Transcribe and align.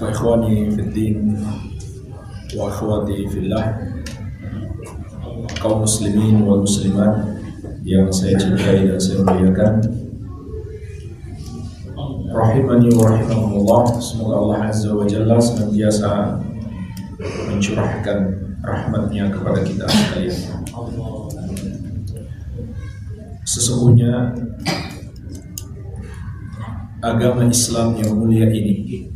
فإخواني 0.00 0.70
في 0.70 0.80
الدين 0.80 1.16
وأخواتي 2.56 3.28
في 3.28 3.38
الله 3.38 3.64
kaum 5.60 5.82
muslimin 5.82 6.44
wal 6.44 6.62
muslimat 6.62 7.38
yang 7.86 8.10
saya 8.10 8.34
cintai 8.36 8.86
dan 8.86 8.98
saya 8.98 9.22
muliakan 9.22 9.72
rahimani 12.34 12.92
wa 12.92 13.04
rahimakumullah 13.14 13.82
semoga 13.96 14.34
Allah 14.42 14.58
azza 14.68 14.90
wa 14.92 15.06
jalla 15.08 15.40
senantiasa 15.40 16.38
mencurahkan 17.48 18.18
rahmatnya 18.60 19.30
kepada 19.32 19.60
kita 19.64 19.86
sekalian 19.88 20.36
sesungguhnya 23.46 24.34
agama 27.00 27.46
Islam 27.48 27.96
yang 27.96 28.18
mulia 28.18 28.50
ini 28.50 29.08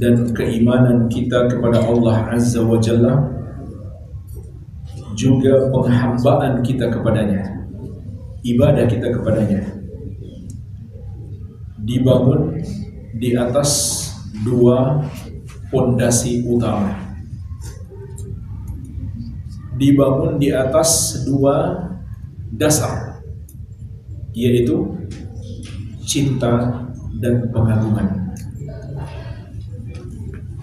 dan 0.00 0.34
keimanan 0.34 1.06
kita 1.10 1.46
kepada 1.50 1.82
Allah 1.82 2.34
Azza 2.34 2.62
wa 2.62 2.78
Jalla 2.78 3.30
juga 5.14 5.70
penghambaan 5.70 6.58
kita 6.66 6.90
kepadanya 6.90 7.64
ibadah 8.42 8.84
kita 8.90 9.14
kepadanya 9.14 9.84
dibangun 11.84 12.58
di 13.14 13.36
atas 13.36 14.02
dua 14.42 15.04
pondasi 15.68 16.42
utama. 16.48 16.96
Dibangun 19.76 20.40
di 20.40 20.50
atas 20.50 21.22
dua 21.28 21.86
dasar 22.54 23.20
yaitu 24.34 24.94
cinta 26.02 26.86
dan 27.18 27.50
pengagungan 27.50 28.34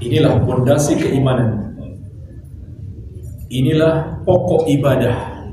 inilah 0.02 0.42
pondasi 0.44 0.98
keimanan. 0.98 1.78
Inilah 3.52 4.26
pokok 4.26 4.66
ibadah. 4.68 5.46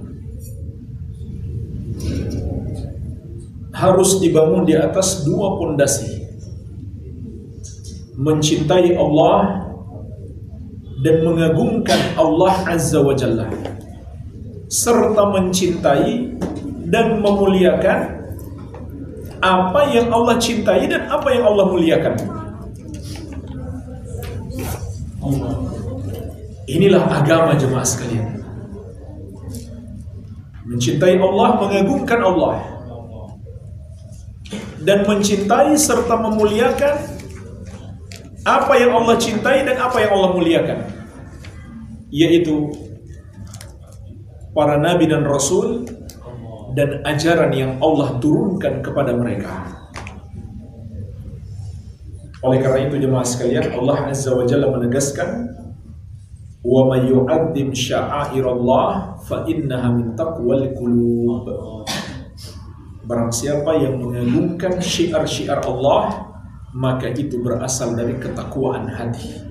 Harus 3.76 4.18
dibangun 4.18 4.66
di 4.66 4.74
atas 4.74 5.22
dua 5.22 5.54
pondasi. 5.60 6.26
Mencintai 8.18 8.98
Allah 8.98 9.62
dan 10.98 11.22
mengagungkan 11.22 12.18
Allah 12.18 12.54
Azza 12.66 12.98
wa 12.98 13.14
Jalla. 13.14 13.46
Serta 14.66 15.30
mencintai 15.30 16.34
dan 16.90 17.22
memuliakan 17.22 18.18
apa 19.38 19.80
yang 19.94 20.10
Allah 20.10 20.34
cintai 20.42 20.90
dan 20.90 21.06
apa 21.06 21.30
yang 21.30 21.46
Allah 21.46 21.70
muliakan 21.70 22.37
inilah 26.68 27.04
agama 27.08 27.56
jemaah 27.56 27.86
sekalian. 27.86 28.44
Mencintai 30.68 31.16
Allah 31.16 31.48
mengagungkan 31.56 32.20
Allah. 32.20 32.56
Dan 34.84 35.04
mencintai 35.04 35.74
serta 35.76 36.16
memuliakan 36.16 36.96
apa 38.46 38.72
yang 38.80 38.92
Allah 38.96 39.16
cintai 39.20 39.64
dan 39.64 39.76
apa 39.80 39.96
yang 40.00 40.12
Allah 40.16 40.30
muliakan. 40.36 40.78
Yaitu 42.08 42.72
para 44.56 44.80
nabi 44.80 45.08
dan 45.08 45.24
rasul 45.28 45.84
dan 46.72 47.00
ajaran 47.04 47.52
yang 47.52 47.72
Allah 47.80 48.16
turunkan 48.20 48.80
kepada 48.80 49.12
mereka 49.16 49.77
oleh 52.38 52.58
karena 52.62 52.86
itu 52.86 52.96
jemaah 53.02 53.26
sekalian 53.26 53.74
Allah 53.74 54.14
Azza 54.14 54.30
wa 54.30 54.46
Jalla 54.46 54.70
menegaskan 54.70 55.58
wa 56.62 56.86
may 56.92 57.10
yu'azzim 57.10 57.74
sya'airallah 57.74 59.18
fa 59.26 59.42
innaha 59.50 59.88
min 59.90 60.14
taqwal 60.14 60.70
qulub 60.78 61.46
barang 63.08 63.32
siapa 63.32 63.72
yang 63.80 63.98
mengagungkan 63.98 64.78
syiar-syiar 64.78 65.64
Allah 65.64 66.28
maka 66.76 67.08
itu 67.08 67.40
berasal 67.40 67.96
dari 67.96 68.20
ketakwaan 68.20 68.92
hati. 68.92 69.48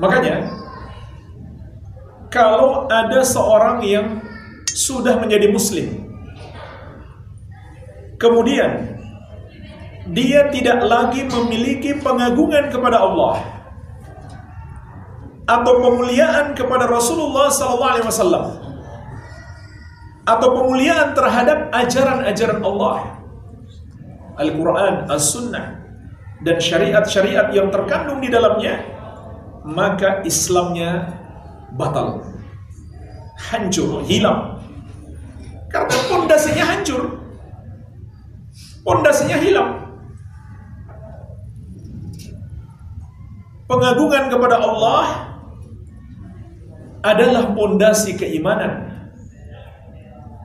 Makanya 0.00 0.48
kalau 2.32 2.88
ada 2.88 3.20
seorang 3.20 3.84
yang 3.84 4.06
sudah 4.72 5.16
menjadi 5.20 5.48
muslim 5.52 6.04
kemudian 8.20 8.95
dia 10.10 10.46
tidak 10.54 10.82
lagi 10.86 11.26
memiliki 11.26 11.98
pengagungan 11.98 12.70
kepada 12.70 13.02
Allah 13.02 13.42
atau 15.46 15.72
pemuliaan 15.78 16.54
kepada 16.54 16.90
Rasulullah 16.90 17.50
SAW 17.50 18.58
atau 20.26 20.48
pemuliaan 20.50 21.14
terhadap 21.14 21.70
ajaran-ajaran 21.70 22.60
Allah 22.66 23.14
Al-Quran, 24.36 25.06
As-Sunnah 25.06 25.66
dan 26.42 26.56
syariat-syariat 26.58 27.54
yang 27.54 27.70
terkandung 27.70 28.18
di 28.18 28.28
dalamnya 28.28 28.82
maka 29.66 30.22
Islamnya 30.22 31.10
batal 31.74 32.22
hancur, 33.50 34.06
hilang. 34.06 34.62
Karena 35.66 35.98
pondasinya 36.06 36.64
hancur 36.74 37.26
pondasinya 38.86 39.36
hilang 39.42 39.85
pengagungan 43.66 44.30
kepada 44.30 44.56
Allah 44.62 45.06
adalah 47.06 47.54
pondasi 47.54 48.18
keimanan 48.18 48.86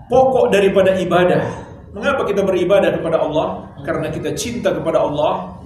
pokok 0.09 0.53
daripada 0.53 0.93
ibadah 0.99 1.71
Mengapa 1.91 2.23
kita 2.23 2.47
beribadah 2.47 2.95
kepada 2.95 3.19
Allah? 3.19 3.67
Karena 3.83 4.07
kita 4.07 4.31
cinta 4.31 4.71
kepada 4.71 5.03
Allah 5.03 5.59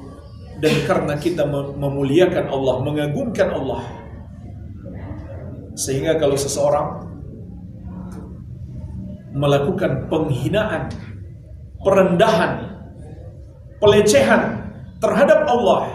dan 0.57 0.73
karena 0.89 1.13
kita 1.21 1.45
memuliakan 1.77 2.49
Allah, 2.49 2.75
mengagungkan 2.81 3.53
Allah. 3.53 3.85
Sehingga 5.77 6.17
kalau 6.17 6.33
seseorang 6.33 7.05
melakukan 9.37 10.09
penghinaan, 10.09 10.89
perendahan, 11.85 12.73
pelecehan 13.77 14.65
terhadap 14.97 15.45
Allah 15.45 15.94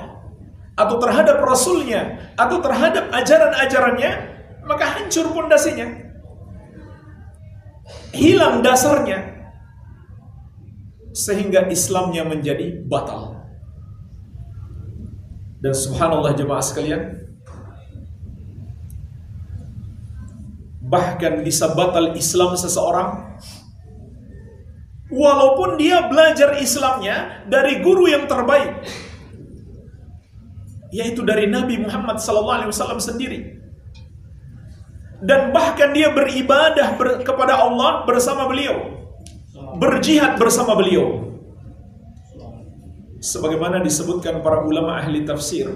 atau 0.75 0.97
terhadap 0.99 1.43
Rasulnya 1.43 2.33
atau 2.35 2.59
terhadap 2.63 3.11
ajaran-ajarannya, 3.13 4.11
maka 4.65 4.85
hancur 4.99 5.31
pondasinya. 5.35 5.87
Hilang 8.11 8.63
dasarnya, 8.63 9.51
sehingga 11.15 11.67
Islamnya 11.71 12.27
menjadi 12.27 12.83
batal. 12.87 13.39
Dan 15.61 15.77
subhanallah 15.77 16.33
jemaah 16.33 16.65
sekalian, 16.65 17.21
bahkan 20.91 21.47
bisa 21.47 21.71
batal 21.71 22.17
Islam 22.19 22.59
seseorang 22.59 23.39
walaupun 25.11 25.79
dia 25.79 26.07
belajar 26.11 26.59
Islamnya 26.59 27.47
dari 27.47 27.79
guru 27.83 28.11
yang 28.11 28.27
terbaik 28.27 28.83
yaitu 30.91 31.23
dari 31.23 31.47
Nabi 31.47 31.79
Muhammad 31.79 32.19
SAW 32.19 32.99
sendiri 32.99 33.59
dan 35.23 35.55
bahkan 35.55 35.95
dia 35.95 36.11
beribadah 36.11 36.99
ber 36.99 37.23
kepada 37.23 37.63
Allah 37.63 38.03
bersama 38.05 38.47
beliau 38.51 39.01
berjihad 39.77 40.41
bersama 40.41 40.75
beliau. 40.75 41.31
Sebagaimana 43.21 43.85
disebutkan 43.85 44.41
para 44.41 44.65
ulama 44.65 44.97
ahli 44.97 45.29
tafsir 45.29 45.69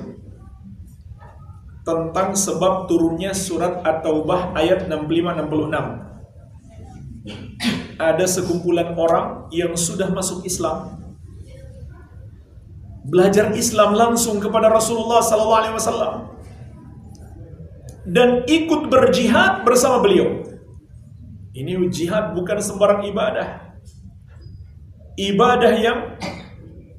tentang 1.85 2.33
sebab 2.33 2.89
turunnya 2.89 3.37
surat 3.37 3.85
At-Taubah 3.85 4.57
ayat 4.57 4.89
65-66. 4.89 6.03
ada 7.95 8.27
sekumpulan 8.27 8.93
orang 8.99 9.49
yang 9.55 9.73
sudah 9.79 10.11
masuk 10.11 10.43
Islam 10.45 10.94
belajar 13.05 13.53
Islam 13.53 13.93
langsung 13.93 14.41
kepada 14.41 14.73
Rasulullah 14.73 15.21
sallallahu 15.21 15.61
alaihi 15.61 15.77
wasallam 15.77 16.15
dan 18.05 18.45
ikut 18.45 18.93
berjihad 18.93 19.65
bersama 19.65 20.05
beliau. 20.05 20.45
Ini 21.55 21.79
jihad 21.89 22.37
bukan 22.37 22.59
sembarang 22.61 23.07
ibadah. 23.09 23.79
Ibadah 25.15 25.73
yang 25.79 25.99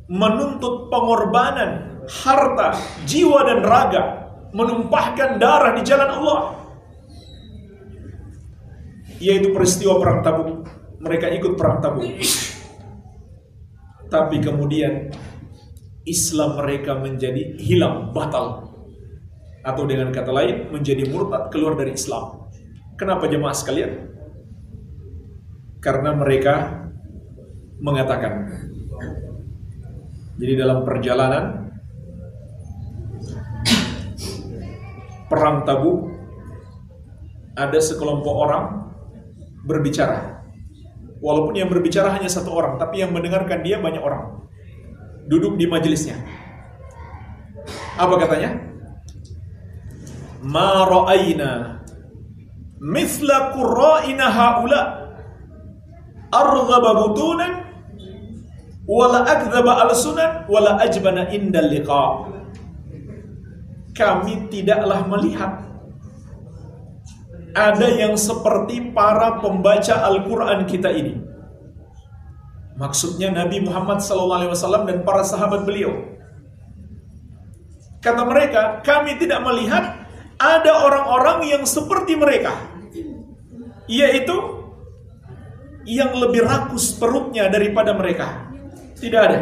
menuntut 0.08 0.88
pengorbanan 0.88 2.02
harta, 2.08 2.80
jiwa 3.04 3.44
dan 3.44 3.60
raga, 3.62 4.04
menumpahkan 4.56 5.38
darah 5.38 5.76
di 5.76 5.84
jalan 5.84 6.10
Allah. 6.10 6.40
Yaitu 9.20 9.52
peristiwa 9.52 10.00
perang 10.00 10.24
Tabuk. 10.24 10.64
Mereka 11.04 11.36
ikut 11.36 11.54
perang 11.60 11.84
Tabuk. 11.84 12.08
Tapi 14.08 14.40
kemudian 14.40 15.12
Islam 16.06 16.62
mereka 16.62 16.94
menjadi 16.94 17.58
hilang, 17.58 18.14
batal. 18.14 18.70
Atau 19.66 19.90
dengan 19.90 20.14
kata 20.14 20.30
lain, 20.30 20.70
menjadi 20.70 21.10
murtad 21.10 21.50
keluar 21.50 21.74
dari 21.74 21.98
Islam. 21.98 22.46
Kenapa 22.94 23.26
jemaah 23.26 23.58
sekalian? 23.58 24.14
Karena 25.82 26.14
mereka 26.14 26.86
mengatakan. 27.82 28.54
Jadi 30.38 30.54
dalam 30.54 30.86
perjalanan 30.86 31.74
perang 35.26 35.66
Tabuk 35.66 36.14
ada 37.58 37.80
sekelompok 37.82 38.36
orang 38.36 38.94
berbicara. 39.66 40.46
Walaupun 41.18 41.58
yang 41.58 41.72
berbicara 41.72 42.14
hanya 42.14 42.30
satu 42.30 42.54
orang, 42.54 42.78
tapi 42.78 43.02
yang 43.02 43.10
mendengarkan 43.10 43.66
dia 43.66 43.82
banyak 43.82 44.04
orang 44.04 44.45
duduk 45.26 45.58
di 45.58 45.66
majelisnya. 45.66 46.18
Apa 47.98 48.16
katanya? 48.22 48.62
Ma 50.46 50.86
ra'ayna 50.86 51.82
mithla 52.78 53.56
qurra'ina 53.58 54.26
haula 54.30 54.82
arghaba 56.30 56.92
butunan 57.02 57.54
wala 58.86 59.26
akdzaba 59.26 59.90
alsunan 59.90 60.46
wala 60.46 60.78
ajbana 60.86 61.34
indal 61.34 61.66
liqa. 61.66 62.06
Kami 63.96 64.52
tidaklah 64.52 65.08
melihat 65.08 65.66
ada 67.56 67.88
yang 67.88 68.20
seperti 68.20 68.92
para 68.92 69.40
pembaca 69.40 70.04
Al-Quran 70.04 70.68
kita 70.68 70.92
ini 70.92 71.35
Maksudnya 72.76 73.32
Nabi 73.32 73.64
Muhammad 73.64 74.04
SAW 74.04 74.84
dan 74.84 75.08
para 75.08 75.24
sahabat 75.24 75.64
beliau. 75.64 75.96
Kata 78.04 78.22
mereka, 78.28 78.84
kami 78.84 79.16
tidak 79.16 79.42
melihat 79.42 80.06
ada 80.36 80.72
orang-orang 80.84 81.48
yang 81.48 81.64
seperti 81.64 82.20
mereka. 82.20 82.52
Yaitu 83.88 84.36
yang 85.88 86.14
lebih 86.14 86.44
rakus 86.44 86.92
perutnya 86.94 87.48
daripada 87.48 87.96
mereka. 87.96 88.52
Tidak 89.00 89.22
ada. 89.22 89.40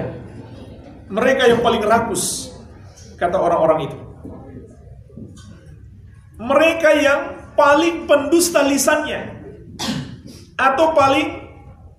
Mereka 1.10 1.44
yang 1.50 1.60
paling 1.66 1.84
rakus, 1.84 2.54
kata 3.18 3.36
orang-orang 3.40 3.80
itu. 3.90 3.98
Mereka 6.38 6.90
yang 7.02 7.22
paling 7.58 8.06
pendusta 8.06 8.62
lisannya. 8.62 9.42
Atau 10.54 10.94
paling 10.94 11.43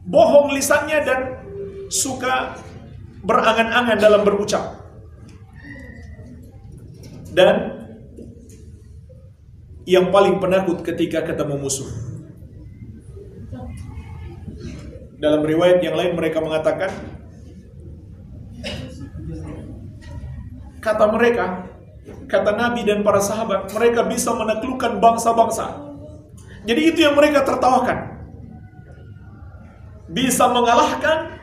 bohong 0.05 0.53
lisannya 0.53 0.99
dan 1.03 1.21
suka 1.89 2.61
berangan-angan 3.25 3.99
dalam 3.99 4.23
berucap. 4.23 4.85
Dan 7.35 7.83
yang 9.85 10.09
paling 10.15 10.39
penakut 10.39 10.85
ketika 10.85 11.25
ketemu 11.25 11.59
musuh. 11.59 11.89
Dalam 15.19 15.41
riwayat 15.41 15.81
yang 15.81 15.97
lain 15.97 16.13
mereka 16.15 16.45
mengatakan 16.45 16.93
kata 20.85 21.05
mereka, 21.09 21.65
kata 22.29 22.53
Nabi 22.53 22.85
dan 22.85 23.01
para 23.01 23.25
sahabat, 23.25 23.73
mereka 23.73 24.05
bisa 24.05 24.37
menaklukkan 24.37 25.01
bangsa-bangsa. 25.01 25.81
Jadi 26.69 26.93
itu 26.93 26.99
yang 27.09 27.17
mereka 27.17 27.41
tertawakan 27.41 28.04
bisa 30.15 30.47
mengalahkan 30.47 31.43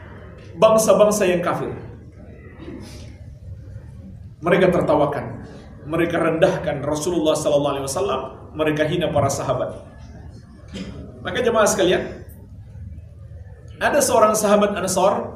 bangsa-bangsa 0.55 1.27
yang 1.27 1.43
kafir. 1.43 1.75
Mereka 4.41 4.73
tertawakan, 4.73 5.45
mereka 5.85 6.17
rendahkan 6.17 6.81
Rasulullah 6.81 7.37
sallallahu 7.37 7.73
alaihi 7.77 7.85
wasallam, 7.85 8.21
mereka 8.55 8.87
hina 8.87 9.11
para 9.11 9.29
sahabat. 9.29 9.75
Maka 11.21 11.45
jemaah 11.45 11.69
sekalian, 11.69 12.25
ada 13.77 13.99
seorang 14.01 14.33
sahabat 14.33 14.73
Ansar 14.73 15.29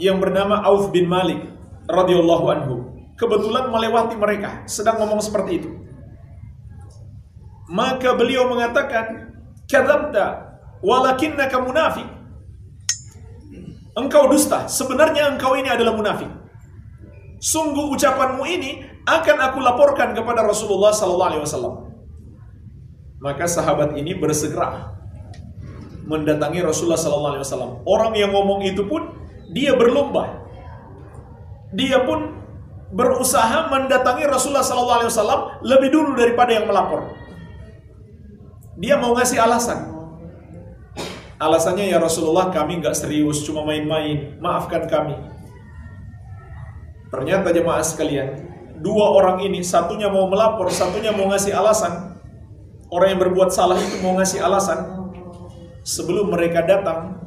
yang 0.00 0.22
bernama 0.22 0.64
Auf 0.64 0.88
bin 0.88 1.04
Malik 1.04 1.42
radhiyallahu 1.84 2.44
anhu. 2.48 2.74
Kebetulan 3.14 3.70
melewati 3.70 4.16
mereka, 4.16 4.64
sedang 4.66 4.98
ngomong 5.04 5.20
seperti 5.20 5.62
itu. 5.62 5.70
Maka 7.70 8.16
beliau 8.16 8.50
mengatakan, 8.50 9.36
"Kadzabta 9.70 10.43
walakinnaka 10.84 11.56
munafik. 11.64 12.04
Engkau 13.96 14.28
dusta, 14.28 14.68
sebenarnya 14.68 15.32
engkau 15.32 15.56
ini 15.56 15.70
adalah 15.70 15.96
munafik. 15.96 16.28
Sungguh 17.40 17.94
ucapanmu 17.94 18.44
ini 18.44 18.84
akan 19.06 19.36
aku 19.48 19.58
laporkan 19.64 20.12
kepada 20.12 20.44
Rasulullah 20.44 20.92
sallallahu 20.92 21.30
alaihi 21.30 21.44
wasallam. 21.44 21.74
Maka 23.22 23.48
sahabat 23.48 23.96
ini 23.96 24.12
bersegera 24.18 24.92
mendatangi 26.04 26.60
Rasulullah 26.60 27.00
sallallahu 27.00 27.32
alaihi 27.38 27.44
wasallam. 27.46 27.72
Orang 27.88 28.12
yang 28.18 28.34
ngomong 28.34 28.66
itu 28.66 28.84
pun 28.84 29.14
dia 29.54 29.72
berlomba. 29.78 30.44
Dia 31.72 32.02
pun 32.02 32.34
berusaha 32.90 33.70
mendatangi 33.70 34.26
Rasulullah 34.26 34.66
sallallahu 34.66 34.98
alaihi 35.04 35.10
wasallam 35.14 35.40
lebih 35.62 35.88
dulu 35.94 36.10
daripada 36.18 36.50
yang 36.50 36.66
melapor. 36.66 37.14
Dia 38.74 38.98
mau 38.98 39.14
ngasih 39.14 39.38
alasan. 39.38 39.93
Alasannya 41.34 41.90
ya 41.90 41.98
Rasulullah 41.98 42.54
kami 42.54 42.78
nggak 42.78 42.94
serius, 42.94 43.42
cuma 43.42 43.66
main-main. 43.66 44.38
Maafkan 44.38 44.86
kami. 44.86 45.18
Ternyata 47.10 47.54
jemaah 47.54 47.82
sekalian, 47.82 48.28
dua 48.82 49.14
orang 49.14 49.42
ini 49.42 49.62
satunya 49.62 50.10
mau 50.10 50.26
melapor, 50.26 50.70
satunya 50.70 51.14
mau 51.14 51.30
ngasih 51.30 51.54
alasan. 51.54 52.18
Orang 52.90 53.14
yang 53.14 53.20
berbuat 53.22 53.50
salah 53.50 53.78
itu 53.78 54.02
mau 54.02 54.18
ngasih 54.18 54.42
alasan. 54.42 55.10
Sebelum 55.84 56.32
mereka 56.32 56.64
datang 56.64 57.20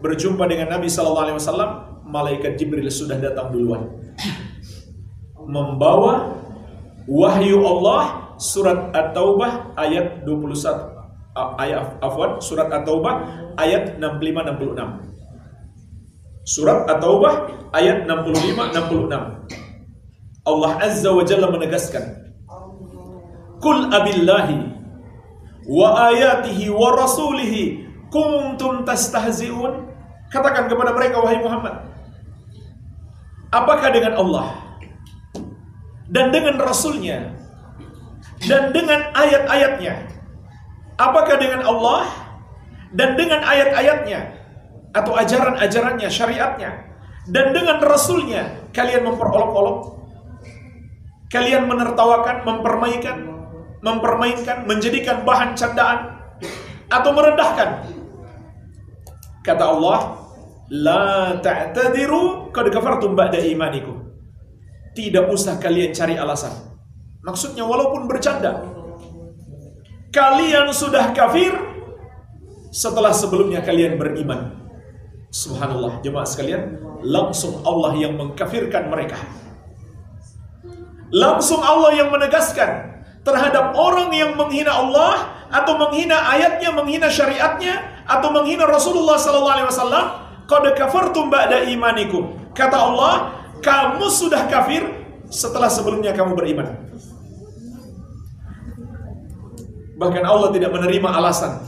berjumpa 0.00 0.44
dengan 0.46 0.76
Nabi 0.76 0.86
Shallallahu 0.88 1.24
Alaihi 1.28 1.38
Wasallam, 1.40 1.70
malaikat 2.06 2.60
Jibril 2.60 2.86
sudah 2.92 3.18
datang 3.18 3.50
duluan, 3.50 3.90
membawa 5.44 6.40
wahyu 7.08 7.58
Allah 7.64 8.32
surat 8.38 8.92
At-Taubah 8.92 9.76
ayat 9.76 10.22
21 10.22 10.93
ayat 11.34 11.98
afwan 11.98 12.38
surat 12.38 12.70
At-Taubah 12.70 13.14
ayat 13.58 13.98
65 13.98 14.54
66. 14.54 16.46
Surat 16.46 16.86
At-Taubah 16.86 17.34
ayat 17.74 18.06
65 18.06 18.70
66. 18.70 19.64
Allah 20.44 20.72
Azza 20.78 21.10
wa 21.10 21.24
Jalla 21.24 21.48
menegaskan 21.48 22.04
Kul 23.64 23.88
abillahi 23.88 24.60
wa 25.64 26.12
ayatihi 26.12 26.68
wa 26.68 26.92
rasulihi 26.92 27.88
kuntum 28.12 28.84
tastahzi'un 28.84 29.88
Katakan 30.28 30.68
kepada 30.68 30.92
mereka 30.92 31.24
wahai 31.24 31.40
Muhammad 31.40 31.80
Apakah 33.48 33.88
dengan 33.88 34.20
Allah 34.20 34.46
dan 36.04 36.28
dengan 36.28 36.60
Rasulnya 36.60 37.32
dan 38.44 38.76
dengan 38.76 39.08
ayat-ayatnya 39.16 40.13
Apakah 40.94 41.36
dengan 41.38 41.66
Allah 41.66 42.06
dan 42.94 43.18
dengan 43.18 43.42
ayat-ayatnya 43.42 44.20
atau 44.94 45.12
ajaran-ajarannya, 45.18 46.06
syariatnya 46.06 46.70
dan 47.26 47.50
dengan 47.50 47.82
rasulnya 47.82 48.70
kalian 48.70 49.02
memperolok-olok? 49.06 49.78
Kalian 51.34 51.66
menertawakan, 51.66 52.46
mempermainkan 52.46 53.34
mempermainkan, 53.84 54.64
menjadikan 54.64 55.22
bahan 55.28 55.52
candaan 55.52 56.16
atau 56.88 57.10
merendahkan? 57.12 57.84
Kata 59.44 59.64
Allah 59.76 59.98
la 60.72 61.36
ta'tadiru 61.44 62.48
qad 62.48 62.72
kafartum 62.72 63.12
ba'da 63.12 63.36
imanikum. 63.44 64.00
Tidak 64.96 65.28
usah 65.28 65.60
kalian 65.60 65.92
cari 65.92 66.16
alasan. 66.16 66.54
Maksudnya 67.20 67.68
walaupun 67.68 68.08
bercanda 68.08 68.64
kalian 70.14 70.70
sudah 70.70 71.10
kafir 71.10 71.50
setelah 72.70 73.10
sebelumnya 73.10 73.58
kalian 73.66 73.98
beriman. 73.98 74.62
Subhanallah, 75.34 75.98
jemaah 76.06 76.22
sekalian, 76.22 76.78
langsung 77.02 77.66
Allah 77.66 77.98
yang 77.98 78.14
mengkafirkan 78.14 78.86
mereka. 78.86 79.18
Langsung 81.10 81.58
Allah 81.58 81.98
yang 81.98 82.14
menegaskan 82.14 83.02
terhadap 83.26 83.74
orang 83.74 84.14
yang 84.14 84.38
menghina 84.38 84.70
Allah 84.70 85.34
atau 85.50 85.74
menghina 85.74 86.30
ayatnya, 86.30 86.70
menghina 86.70 87.10
syariatnya, 87.10 88.06
atau 88.06 88.30
menghina 88.30 88.70
Rasulullah 88.70 89.18
sallallahu 89.18 89.54
alaihi 89.58 89.68
wasallam, 89.70 90.04
qad 90.46 90.64
kafartum 90.78 91.30
ba'da 91.30 91.66
imanikum. 91.66 92.54
Kata 92.54 92.78
Allah, 92.78 93.14
kamu 93.58 94.06
sudah 94.06 94.46
kafir 94.46 94.86
setelah 95.26 95.66
sebelumnya 95.66 96.14
kamu 96.14 96.38
beriman. 96.38 96.83
Bahkan 99.94 100.24
Allah 100.26 100.50
tidak 100.50 100.74
menerima 100.74 101.06
alasan 101.06 101.62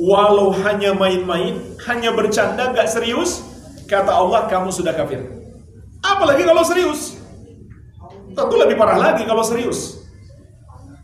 Walau 0.00 0.48
hanya 0.64 0.96
main-main, 0.96 1.60
hanya 1.84 2.16
bercanda, 2.16 2.72
gak 2.72 2.88
serius, 2.88 3.44
kata 3.84 4.08
Allah 4.08 4.48
kamu 4.48 4.72
sudah 4.72 4.96
kafir. 4.96 5.20
Apalagi 6.00 6.48
kalau 6.48 6.64
serius. 6.64 7.20
Tentu 8.32 8.54
lebih 8.56 8.80
parah 8.80 8.96
lagi 8.96 9.28
kalau 9.28 9.44
serius. 9.44 10.00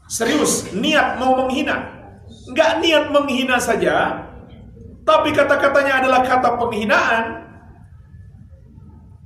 Serius, 0.09 0.73
niat 0.73 1.21
mau 1.21 1.37
menghina. 1.37 1.93
Gak 2.57 2.81
niat 2.81 3.13
menghina 3.13 3.61
saja, 3.61 4.25
tapi 5.05 5.37
kata-katanya 5.37 6.01
adalah 6.01 6.25
kata 6.25 6.57
penghinaan, 6.57 7.25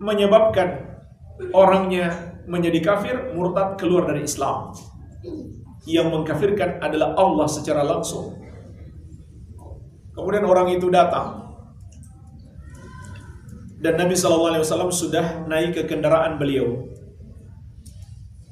menyebabkan 0.02 0.98
orangnya 1.54 2.34
menjadi 2.50 2.82
kafir, 2.82 3.16
murtad, 3.38 3.78
keluar 3.78 4.10
dari 4.10 4.26
Islam. 4.26 4.74
Yang 5.88 6.08
mengkafirkan 6.12 6.82
adalah 6.84 7.16
Allah 7.16 7.48
secara 7.48 7.80
langsung. 7.84 8.36
Kemudian 10.12 10.44
orang 10.44 10.68
itu 10.76 10.92
datang 10.92 11.40
dan 13.80 13.96
Nabi 13.96 14.12
SAW 14.12 14.92
sudah 14.92 15.48
naik 15.48 15.72
ke 15.72 15.82
kendaraan 15.88 16.36
beliau. 16.36 16.84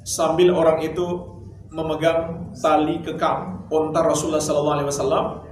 Sambil 0.00 0.56
orang 0.56 0.80
itu 0.80 1.04
memegang 1.68 2.48
tali 2.56 3.04
kekang 3.04 3.68
onta 3.68 4.00
Rasulullah 4.00 4.40
SAW. 4.40 5.44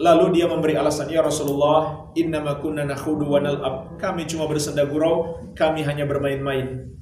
Lalu 0.00 0.40
dia 0.40 0.48
memberi 0.48 0.80
alasan, 0.80 1.12
Ya 1.12 1.20
Rasulullah, 1.20 2.08
innama 2.16 2.56
kunna 2.56 2.88
nakhudu 2.88 3.28
wa 3.28 3.36
nal'ab. 3.36 4.00
Kami 4.00 4.24
cuma 4.24 4.48
bersenda 4.48 4.88
gurau, 4.88 5.36
kami 5.52 5.84
hanya 5.84 6.08
bermain-main. 6.08 6.96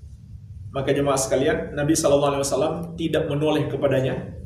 Maka 0.69 0.93
jemaah 0.93 1.17
sekalian, 1.17 1.73
Nabi 1.73 1.97
SAW 1.97 2.95
tidak 3.01 3.25
menoleh 3.27 3.67
kepadanya. 3.73 4.37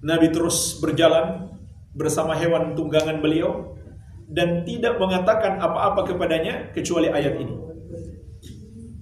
Nabi 0.00 0.30
terus 0.30 0.78
berjalan 0.78 1.50
bersama 1.92 2.38
hewan 2.38 2.78
tunggangan 2.78 3.18
beliau 3.18 3.74
dan 4.30 4.62
tidak 4.62 4.96
mengatakan 5.02 5.58
apa-apa 5.58 6.06
kepadanya 6.14 6.70
kecuali 6.70 7.10
ayat 7.10 7.34
ini. 7.36 7.54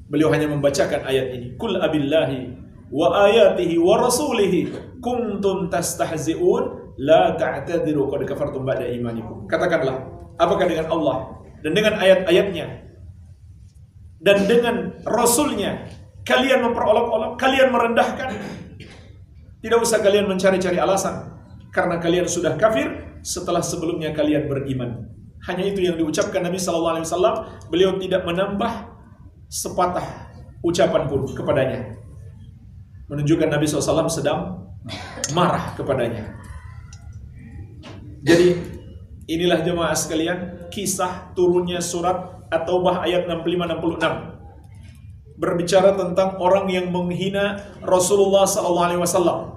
Beliau 0.09 0.33
hanya 0.33 0.49
membacakan 0.49 1.05
ayat 1.05 1.37
ini. 1.37 1.47
Kul 1.61 1.77
abillahi 1.77 2.57
wa 2.89 3.29
ayatihi 3.29 3.77
wa 3.77 4.01
rasulihi 4.01 4.73
kuntum 5.05 5.69
tastahzi'un 5.69 6.97
la 6.97 7.37
ta'tadiru 7.37 8.09
qad 8.09 8.25
kafartum 8.25 8.65
ba'da 8.65 8.89
imanikum. 8.89 9.45
Katakanlah, 9.45 10.09
apakah 10.41 10.65
dengan 10.65 10.89
Allah 10.89 11.17
dan 11.61 11.77
dengan 11.77 12.01
ayat-ayatnya 12.01 12.67
dan 14.25 14.49
dengan 14.49 14.97
rasulnya 15.05 15.87
kalian 16.29 16.61
memperolok-olok, 16.61 17.41
kalian 17.41 17.73
merendahkan 17.73 18.37
tidak 19.65 19.79
usah 19.81 20.05
kalian 20.05 20.29
mencari-cari 20.29 20.77
alasan 20.77 21.35
karena 21.73 21.97
kalian 21.97 22.29
sudah 22.29 22.55
kafir 22.61 23.19
setelah 23.25 23.65
sebelumnya 23.65 24.13
kalian 24.13 24.45
beriman. 24.45 25.09
Hanya 25.49 25.65
itu 25.65 25.81
yang 25.81 25.97
diucapkan 25.97 26.45
Nabi 26.45 26.61
Wasallam. 26.61 27.35
Beliau 27.73 27.97
tidak 27.97 28.27
menambah 28.29 28.73
sepatah 29.49 30.05
ucapan 30.61 31.09
pun 31.09 31.25
kepadanya. 31.33 31.97
Menunjukkan 33.09 33.49
Nabi 33.49 33.65
SAW 33.65 34.05
sedang 34.13 34.69
marah 35.33 35.73
kepadanya. 35.79 36.37
Jadi 38.21 38.59
inilah 39.31 39.65
jemaah 39.65 39.97
sekalian 39.97 40.69
kisah 40.69 41.33
turunnya 41.33 41.81
surat 41.81 42.45
atau 42.53 42.85
bah 42.85 43.07
ayat 43.07 43.25
65-66 43.31 44.38
berbicara 45.39 45.95
tentang 45.95 46.35
orang 46.43 46.67
yang 46.67 46.91
menghina 46.91 47.63
Rasulullah 47.87 48.45
SAW 48.45 49.55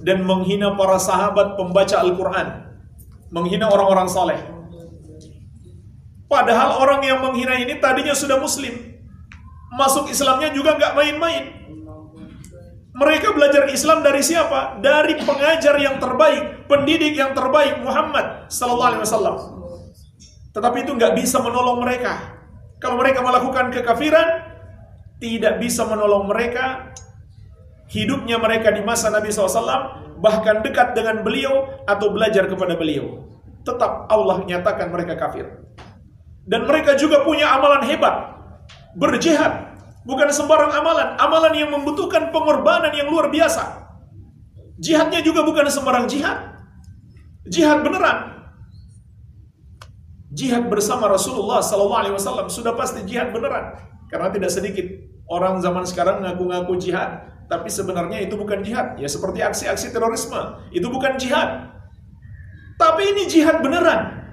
dan 0.00 0.24
menghina 0.24 0.72
para 0.76 0.96
sahabat 0.96 1.60
pembaca 1.60 2.00
Al-Quran, 2.00 2.46
menghina 3.28 3.68
orang-orang 3.68 4.08
saleh. 4.08 4.40
Padahal 6.24 6.80
orang 6.80 7.04
yang 7.04 7.20
menghina 7.20 7.60
ini 7.60 7.76
tadinya 7.78 8.16
sudah 8.16 8.40
Muslim, 8.40 8.72
masuk 9.76 10.08
Islamnya 10.08 10.50
juga 10.56 10.80
nggak 10.80 10.96
main-main. 10.96 11.44
Mereka 12.94 13.34
belajar 13.34 13.66
Islam 13.74 14.06
dari 14.06 14.22
siapa? 14.22 14.78
Dari 14.78 15.18
pengajar 15.18 15.74
yang 15.82 15.98
terbaik, 15.98 16.70
pendidik 16.70 17.18
yang 17.18 17.34
terbaik 17.34 17.82
Muhammad 17.82 18.46
Sallallahu 18.46 18.90
Alaihi 18.94 19.02
Wasallam. 19.02 19.36
Tetapi 20.54 20.86
itu 20.86 20.94
nggak 20.94 21.18
bisa 21.18 21.42
menolong 21.42 21.82
mereka. 21.82 22.38
Kalau 22.78 22.94
mereka 22.94 23.18
melakukan 23.18 23.74
kekafiran, 23.74 24.53
tidak 25.24 25.56
bisa 25.56 25.88
menolong 25.88 26.28
mereka 26.28 26.92
hidupnya 27.88 28.36
mereka 28.36 28.68
di 28.68 28.84
masa 28.84 29.08
Nabi 29.08 29.32
SAW 29.32 30.20
bahkan 30.20 30.60
dekat 30.60 30.92
dengan 30.92 31.24
beliau 31.24 31.80
atau 31.88 32.12
belajar 32.12 32.44
kepada 32.44 32.76
beliau. 32.76 33.24
Tetap 33.64 34.12
Allah 34.12 34.44
nyatakan 34.44 34.92
mereka 34.92 35.16
kafir. 35.16 35.48
Dan 36.44 36.68
mereka 36.68 36.92
juga 37.00 37.24
punya 37.24 37.48
amalan 37.56 37.88
hebat. 37.88 38.36
Berjihad. 39.00 39.72
Bukan 40.04 40.28
sembarang 40.28 40.68
amalan 40.76 41.16
amalan 41.16 41.56
yang 41.56 41.72
membutuhkan 41.72 42.28
pengorbanan 42.28 42.92
yang 42.92 43.08
luar 43.08 43.32
biasa. 43.32 43.88
Jihadnya 44.76 45.24
juga 45.24 45.40
bukan 45.40 45.64
sembarang 45.72 46.04
jihad. 46.04 46.60
Jihad 47.48 47.80
beneran. 47.80 48.36
Jihad 50.28 50.68
bersama 50.68 51.08
Rasulullah 51.08 51.64
SAW 51.64 52.52
sudah 52.52 52.76
pasti 52.76 53.06
jihad 53.08 53.32
beneran 53.32 53.80
karena 54.12 54.28
tidak 54.34 54.50
sedikit 54.52 54.86
orang 55.28 55.60
zaman 55.60 55.84
sekarang 55.84 56.24
ngaku-ngaku 56.24 56.76
jihad, 56.80 57.24
tapi 57.48 57.68
sebenarnya 57.68 58.24
itu 58.24 58.34
bukan 58.36 58.64
jihad. 58.64 58.96
Ya 58.96 59.08
seperti 59.08 59.44
aksi-aksi 59.44 59.92
terorisme, 59.92 60.40
itu 60.72 60.86
bukan 60.88 61.16
jihad. 61.20 61.70
Tapi 62.74 63.02
ini 63.14 63.30
jihad 63.30 63.62
beneran. 63.62 64.24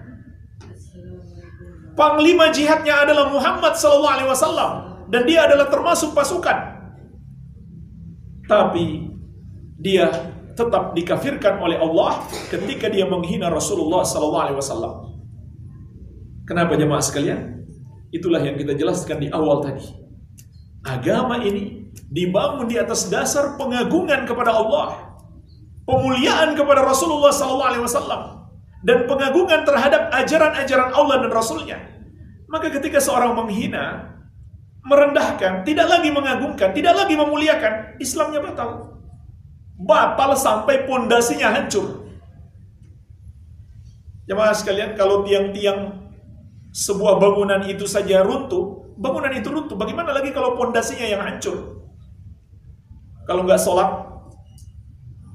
Panglima 1.94 2.50
jihadnya 2.50 3.04
adalah 3.04 3.30
Muhammad 3.30 3.76
sallallahu 3.76 4.16
alaihi 4.16 4.30
wasallam 4.32 4.72
dan 5.12 5.22
dia 5.28 5.46
adalah 5.46 5.68
termasuk 5.68 6.16
pasukan. 6.16 6.58
Tapi 8.48 9.12
dia 9.78 10.10
tetap 10.56 10.96
dikafirkan 10.96 11.60
oleh 11.60 11.78
Allah 11.78 12.26
ketika 12.48 12.88
dia 12.88 13.06
menghina 13.08 13.52
Rasulullah 13.52 14.02
sallallahu 14.08 14.44
alaihi 14.50 14.58
wasallam. 14.58 14.94
Kenapa 16.48 16.76
jemaah 16.76 17.04
sekalian? 17.04 17.64
Itulah 18.12 18.44
yang 18.44 18.60
kita 18.60 18.76
jelaskan 18.76 19.24
di 19.24 19.28
awal 19.32 19.64
tadi. 19.64 20.01
Agama 20.82 21.38
ini 21.38 21.94
dibangun 22.10 22.66
di 22.66 22.82
atas 22.82 23.06
dasar 23.06 23.54
pengagungan 23.54 24.26
kepada 24.26 24.50
Allah, 24.50 25.18
pemuliaan 25.86 26.58
kepada 26.58 26.82
Rasulullah 26.82 27.30
SAW, 27.30 28.50
dan 28.82 29.06
pengagungan 29.06 29.62
terhadap 29.62 30.10
ajaran-ajaran 30.10 30.90
Allah 30.90 31.16
dan 31.22 31.32
Rasulnya. 31.32 31.78
Maka 32.50 32.74
ketika 32.74 32.98
seorang 32.98 33.38
menghina, 33.38 34.18
merendahkan, 34.82 35.62
tidak 35.62 35.88
lagi 35.88 36.10
mengagungkan, 36.10 36.74
tidak 36.74 36.98
lagi 36.98 37.14
memuliakan, 37.14 38.02
Islamnya 38.02 38.42
batal. 38.42 38.98
Batal 39.78 40.34
sampai 40.34 40.90
pondasinya 40.90 41.54
hancur. 41.54 42.10
Jemaah 44.26 44.54
sekalian, 44.58 44.98
kalau 44.98 45.22
tiang-tiang 45.22 46.10
sebuah 46.74 47.22
bangunan 47.22 47.62
itu 47.70 47.86
saja 47.86 48.26
runtuh, 48.26 48.81
bangunan 49.02 49.34
itu 49.34 49.50
runtuh. 49.50 49.74
Bagaimana 49.74 50.14
lagi 50.14 50.30
kalau 50.30 50.54
pondasinya 50.54 51.10
yang 51.10 51.26
hancur? 51.26 51.82
Kalau 53.26 53.42
nggak 53.42 53.58
sholat, 53.58 53.90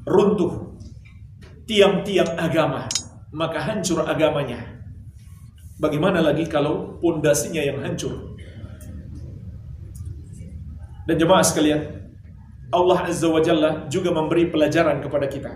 runtuh 0.07 0.79
tiang-tiang 1.67 2.39
agama, 2.39 2.87
maka 3.35 3.59
hancur 3.59 4.07
agamanya. 4.07 4.63
Bagaimana 5.83 6.23
lagi 6.23 6.47
kalau 6.47 7.03
pondasinya 7.03 7.61
yang 7.61 7.83
hancur? 7.83 8.39
Dan 11.07 11.19
jemaah 11.19 11.43
sekalian, 11.43 11.83
Allah 12.71 13.07
Azza 13.07 13.31
wa 13.31 13.43
Jalla 13.43 13.87
juga 13.91 14.11
memberi 14.11 14.51
pelajaran 14.51 15.03
kepada 15.03 15.27
kita. 15.27 15.53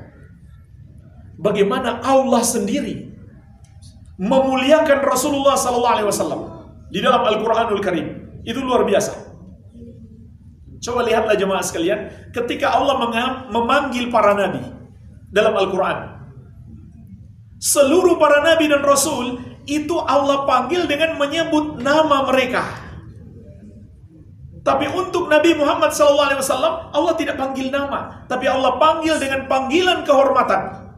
Bagaimana 1.41 2.05
Allah 2.05 2.43
sendiri 2.45 3.11
memuliakan 4.21 4.99
Rasulullah 5.01 5.57
wasallam 6.05 6.50
di 6.91 6.99
dalam 6.99 7.23
Al-Qur'anul 7.23 7.83
Karim. 7.83 8.07
Itu 8.43 8.61
luar 8.61 8.83
biasa. 8.85 9.31
Coba 10.81 11.05
lihatlah 11.05 11.37
jemaah 11.37 11.61
sekalian, 11.61 12.33
ketika 12.33 12.73
Allah 12.73 12.97
memanggil 13.53 14.09
para 14.09 14.33
nabi, 14.33 14.65
dalam 15.29 15.53
Al-Quran. 15.55 16.19
Seluruh 17.61 18.17
para 18.17 18.41
nabi 18.41 18.73
dan 18.73 18.81
rasul 18.81 19.37
itu 19.69 19.97
Allah 20.01 20.49
panggil 20.49 20.89
dengan 20.89 21.21
menyebut 21.21 21.79
nama 21.79 22.25
mereka. 22.33 22.65
Tapi 24.61 24.93
untuk 24.93 25.33
Nabi 25.33 25.57
Muhammad 25.57 25.89
SAW 25.89 26.93
Allah 26.93 27.15
tidak 27.17 27.41
panggil 27.41 27.73
nama, 27.73 28.29
tapi 28.29 28.45
Allah 28.45 28.77
panggil 28.77 29.17
dengan 29.17 29.49
panggilan 29.49 30.05
kehormatan. 30.05 30.93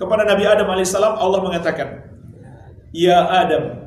Kepada 0.00 0.24
Nabi 0.24 0.44
Adam 0.48 0.72
alaihissalam 0.72 1.20
Allah 1.20 1.40
mengatakan, 1.44 1.88
Ya 2.96 3.28
Adam, 3.28 3.81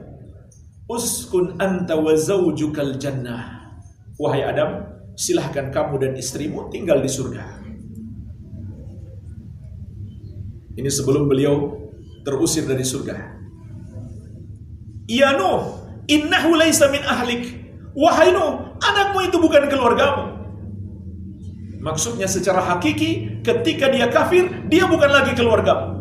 uskun 0.86 1.58
anta 1.58 1.98
wa 1.98 2.14
zawjukal 2.14 2.98
jannah. 3.02 3.74
Wahai 4.16 4.46
Adam, 4.46 4.86
silahkan 5.18 5.74
kamu 5.74 6.00
dan 6.00 6.12
istrimu 6.16 6.70
tinggal 6.72 7.02
di 7.02 7.10
surga. 7.10 7.44
Ini 10.76 10.90
sebelum 10.92 11.28
beliau 11.28 11.88
terusir 12.24 12.68
dari 12.68 12.84
surga. 12.84 13.16
Ya 15.08 15.36
Nuh, 15.36 15.88
innahu 16.08 16.56
laisa 16.58 16.92
min 16.92 17.04
ahlik. 17.04 17.44
Wahai 17.96 18.32
Nuh, 18.36 18.76
anakmu 18.80 19.20
itu 19.24 19.38
bukan 19.40 19.72
keluargamu. 19.72 20.36
Maksudnya 21.80 22.26
secara 22.26 22.66
hakiki, 22.66 23.42
ketika 23.46 23.94
dia 23.94 24.10
kafir, 24.10 24.50
dia 24.68 24.90
bukan 24.90 25.12
lagi 25.12 25.38
keluargamu. 25.38 25.96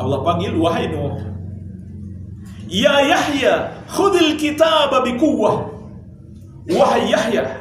Allah 0.00 0.20
panggil, 0.24 0.54
wahai 0.56 0.88
Nuh. 0.88 1.30
Ya 2.70 3.02
Yahya, 3.02 3.82
khudil 3.90 4.38
kitab 4.38 4.94
bikuwah. 5.02 5.74
Wahai 6.70 7.10
Yahya, 7.10 7.58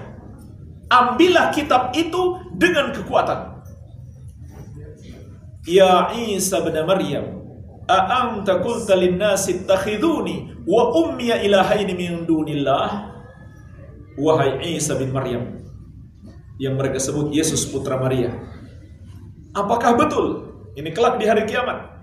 ambillah 0.86 1.50
kitab 1.50 1.90
itu 1.98 2.38
dengan 2.54 2.94
kekuatan. 2.94 3.58
Ya 5.66 6.14
Isa 6.14 6.62
bin 6.62 6.78
Maryam, 6.86 7.26
a'anta 7.90 8.62
qulta 8.62 8.94
lin-nasi 8.94 9.66
ittakhiduni 9.66 10.62
wa 10.70 10.94
ummiya 10.94 11.42
ilahaini 11.42 11.98
min 11.98 12.30
dunillah? 12.30 13.10
Wahai 14.14 14.62
Isa 14.78 14.94
bin 14.94 15.10
Maryam, 15.10 15.58
yang 16.62 16.78
mereka 16.78 17.02
sebut 17.02 17.34
Yesus 17.34 17.66
putra 17.66 17.98
Maria. 17.98 18.30
Apakah 19.58 19.98
betul? 19.98 20.54
Ini 20.78 20.94
kelak 20.94 21.18
di 21.18 21.26
hari 21.26 21.50
kiamat. 21.50 21.98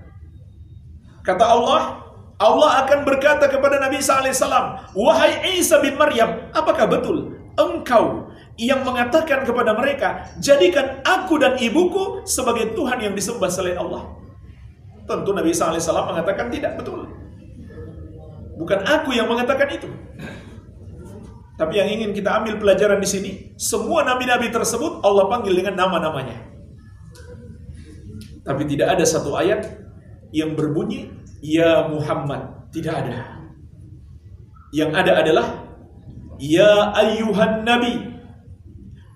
Kata 1.22 1.44
Allah, 1.46 2.05
Allah 2.36 2.84
akan 2.84 3.08
berkata 3.08 3.48
kepada 3.48 3.80
Nabi 3.80 4.04
Isa 4.04 4.20
alaihissalam, 4.20 4.92
Wahai 4.92 5.56
Isa 5.56 5.80
bin 5.80 5.96
Maryam, 5.96 6.52
apakah 6.52 6.84
betul 6.84 7.32
engkau 7.56 8.28
yang 8.60 8.84
mengatakan 8.84 9.44
kepada 9.44 9.72
mereka, 9.72 10.28
jadikan 10.40 11.00
aku 11.04 11.40
dan 11.40 11.56
ibuku 11.56 12.24
sebagai 12.28 12.76
Tuhan 12.76 13.00
yang 13.00 13.14
disembah 13.16 13.48
selain 13.48 13.80
Allah. 13.80 14.12
Tentu 15.08 15.32
Nabi 15.32 15.52
SAW 15.52 16.12
mengatakan 16.12 16.52
tidak 16.52 16.76
betul. 16.76 17.08
Bukan 18.56 18.80
aku 18.84 19.12
yang 19.12 19.28
mengatakan 19.28 19.68
itu. 19.72 19.88
Tapi 21.56 21.72
yang 21.80 21.88
ingin 21.88 22.12
kita 22.12 22.36
ambil 22.36 22.60
pelajaran 22.60 23.00
di 23.00 23.08
sini, 23.08 23.30
semua 23.56 24.04
nabi-nabi 24.04 24.52
tersebut 24.52 25.00
Allah 25.00 25.24
panggil 25.32 25.56
dengan 25.56 25.76
nama-namanya. 25.76 26.36
Tapi 28.44 28.62
tidak 28.68 28.92
ada 28.92 29.04
satu 29.08 29.32
ayat 29.32 29.64
yang 30.36 30.52
berbunyi 30.52 31.15
Ya 31.44 31.88
Muhammad, 31.88 32.70
tidak 32.72 33.04
ada. 33.04 33.18
Yang 34.74 34.90
ada 34.92 35.12
adalah 35.24 35.46
Ya 36.36 36.92
ayyuhan 36.92 37.64
nabi 37.64 38.16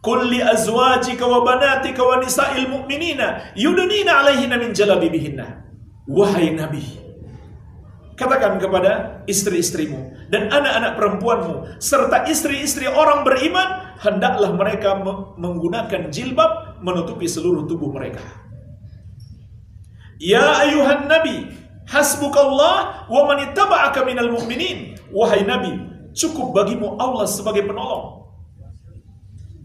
Kulli 0.01 0.41
azwajika 0.41 1.29
wa 1.29 1.45
banatika 1.45 2.01
wa 2.01 2.17
nisa'il 2.17 2.73
mu'minina 2.73 3.53
yudnina 3.53 4.25
alaihinna 4.25 4.57
min 4.57 4.73
jalabibihinna. 4.73 5.61
Wahai 6.09 6.57
Nabi, 6.57 6.81
katakan 8.17 8.57
kepada 8.57 9.23
istri-istrimu 9.29 10.33
dan 10.33 10.49
anak-anak 10.49 10.93
perempuanmu 10.97 11.55
serta 11.85 12.25
istri-istri 12.33 12.89
orang 12.89 13.29
beriman 13.29 13.97
hendaklah 14.01 14.57
mereka 14.57 14.97
menggunakan 15.37 16.09
jilbab 16.09 16.81
menutupi 16.81 17.29
seluruh 17.29 17.69
tubuh 17.69 17.93
mereka. 17.93 18.25
Ya 20.17 20.65
ayuhan 20.65 21.13
nabi, 21.13 21.45
hasbukallah 21.91 23.11
wa 23.11 23.21
man 23.27 23.51
ittaba'aka 23.51 24.07
minal 24.07 24.31
mu'minin. 24.31 24.95
Wahai 25.11 25.43
nabi, 25.43 25.75
cukup 26.15 26.55
bagimu 26.55 26.95
Allah 27.03 27.27
sebagai 27.27 27.67
penolong 27.67 28.31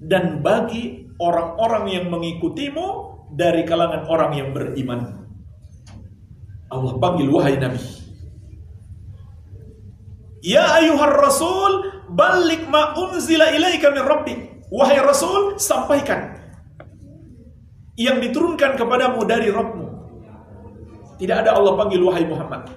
dan 0.05 0.41
bagi 0.45 1.09
orang-orang 1.17 1.85
yang 1.89 2.05
mengikutimu 2.13 3.15
dari 3.33 3.65
kalangan 3.65 4.05
orang 4.05 4.31
yang 4.38 4.49
beriman. 4.53 5.25
Allah 6.69 6.93
panggil 7.01 7.29
wahai 7.29 7.57
Nabi. 7.57 7.81
Ya 10.45 10.77
ayuhar 10.77 11.17
rasul, 11.17 12.05
balik 12.13 12.69
ma 12.69 12.93
unzila 12.93 13.49
ilaika 13.49 13.89
min 13.89 14.03
rabbik. 14.05 14.39
Wahai 14.69 14.97
Rasul, 15.01 15.61
sampaikan 15.61 16.41
yang 17.97 18.17
diturunkan 18.17 18.77
kepadamu 18.77 19.21
dari 19.25 19.49
Rabbmu. 19.53 19.85
Tidak 21.15 21.38
ada 21.45 21.56
Allah 21.56 21.73
panggil 21.80 22.04
wahai 22.04 22.28
Muhammad. 22.28 22.67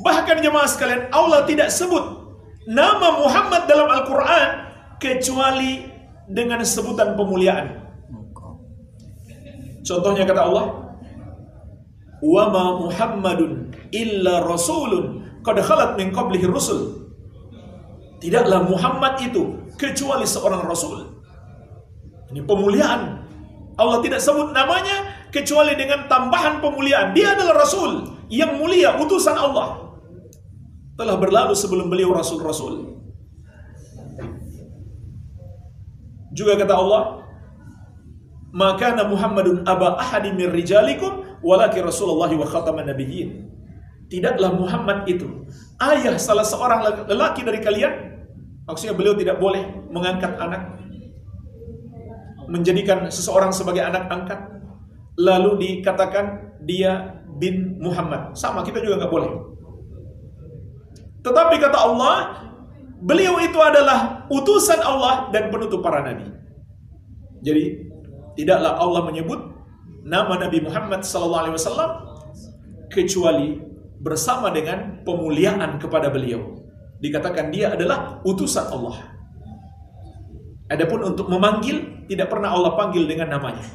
Bahkan 0.00 0.42
jemaah 0.42 0.68
sekalian, 0.68 1.12
Allah 1.14 1.44
tidak 1.46 1.70
sebut 1.70 2.02
nama 2.66 3.20
Muhammad 3.20 3.68
dalam 3.68 3.86
Al-Quran 3.86 4.48
kecuali 4.98 5.86
dengan 6.26 6.64
sebutan 6.64 7.12
pemuliaan. 7.14 7.84
Contohnya 9.84 10.24
kata 10.24 10.40
Allah, 10.48 10.66
"Wa 12.24 12.44
ma 12.48 12.80
Muhammadun 12.80 13.68
illa 13.92 14.40
rasulun 14.40 15.20
qad 15.44 15.60
khalat 15.60 16.00
min 16.00 16.08
qablihi 16.08 16.48
rusul." 16.48 17.04
Tidaklah 18.24 18.64
Muhammad 18.64 19.20
itu 19.20 19.68
kecuali 19.76 20.24
seorang 20.24 20.64
rasul. 20.64 21.20
Ini 22.32 22.40
pemuliaan. 22.48 23.20
Allah 23.76 24.00
tidak 24.00 24.24
sebut 24.24 24.56
namanya 24.56 25.23
kecuali 25.34 25.74
dengan 25.74 26.06
tambahan 26.06 26.62
pemuliaan. 26.62 27.10
Dia 27.10 27.34
adalah 27.34 27.66
rasul 27.66 28.06
yang 28.30 28.54
mulia, 28.54 28.94
utusan 29.02 29.34
Allah. 29.34 29.98
Telah 30.94 31.18
berlalu 31.18 31.58
sebelum 31.58 31.90
beliau 31.90 32.14
rasul-rasul. 32.14 33.02
Juga 36.30 36.54
kata 36.54 36.74
Allah, 36.78 37.02
maka 38.54 38.94
Muhammadun 39.02 39.66
aba 39.66 39.98
ahadi 39.98 40.30
min 40.30 40.50
rijalikum 40.54 41.42
walaki 41.42 41.82
Rasulullah 41.82 42.30
wa 42.30 42.46
khataman 42.46 42.86
nabiyyin. 42.86 43.50
Tidaklah 44.06 44.54
Muhammad 44.54 45.10
itu 45.10 45.26
ayah 45.82 46.14
salah 46.18 46.46
seorang 46.46 47.06
lelaki 47.10 47.42
dari 47.42 47.58
kalian. 47.58 48.22
Maksudnya 48.70 48.94
beliau 48.94 49.18
tidak 49.18 49.42
boleh 49.42 49.66
mengangkat 49.90 50.38
anak 50.38 50.78
menjadikan 52.46 53.08
seseorang 53.10 53.50
sebagai 53.50 53.82
anak 53.82 54.06
angkat 54.06 54.53
lalu 55.18 55.50
dikatakan 55.60 56.58
dia 56.62 57.22
bin 57.38 57.78
Muhammad. 57.82 58.34
Sama 58.38 58.62
kita 58.62 58.82
juga 58.82 59.04
nggak 59.04 59.12
boleh. 59.12 59.30
Tetapi 61.24 61.54
kata 61.56 61.78
Allah, 61.80 62.44
Beliau 63.04 63.36
itu 63.36 63.60
adalah 63.60 64.24
utusan 64.32 64.80
Allah 64.80 65.28
dan 65.28 65.52
penutup 65.52 65.84
para 65.84 66.00
nabi. 66.00 66.24
Jadi 67.44 67.84
tidaklah 68.32 68.80
Allah 68.80 69.04
menyebut 69.04 69.40
nama 70.08 70.40
Nabi 70.40 70.64
Muhammad 70.64 71.04
SAW 71.04 71.84
kecuali 72.88 73.60
bersama 74.00 74.48
dengan 74.48 75.04
pemuliaan 75.04 75.76
kepada 75.76 76.08
beliau. 76.08 76.56
Dikatakan 77.04 77.52
dia 77.52 77.76
adalah 77.76 78.24
utusan 78.24 78.72
Allah. 78.72 78.96
Adapun 80.72 81.04
untuk 81.04 81.28
memanggil 81.28 82.08
tidak 82.08 82.32
pernah 82.32 82.56
Allah 82.56 82.72
panggil 82.72 83.04
dengan 83.04 83.36
namanya. 83.36 83.68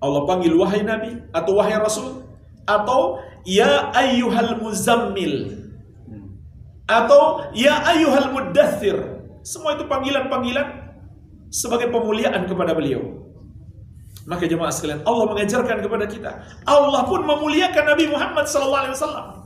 Allah 0.00 0.24
panggil 0.24 0.56
wahai 0.56 0.80
nabi 0.80 1.20
atau 1.30 1.52
wahai 1.60 1.76
rasul 1.76 2.24
atau 2.64 3.20
ya 3.44 3.92
ayyuhal 3.92 4.56
muzammil 4.60 5.60
atau 6.90 7.46
ya 7.54 7.86
ayyuhal 7.86 8.34
muddathir. 8.34 8.98
Semua 9.46 9.78
itu 9.78 9.86
panggilan-panggilan 9.86 10.90
sebagai 11.48 11.88
pemuliaan 11.88 12.44
kepada 12.44 12.74
beliau. 12.74 13.30
Maka 14.28 14.44
jemaah 14.44 14.68
sekalian, 14.68 15.00
Allah 15.06 15.26
mengajarkan 15.32 15.80
kepada 15.80 16.04
kita. 16.04 16.32
Allah 16.68 17.02
pun 17.08 17.24
memuliakan 17.24 17.84
Nabi 17.88 18.04
Muhammad 18.10 18.44
SAW. 18.44 19.40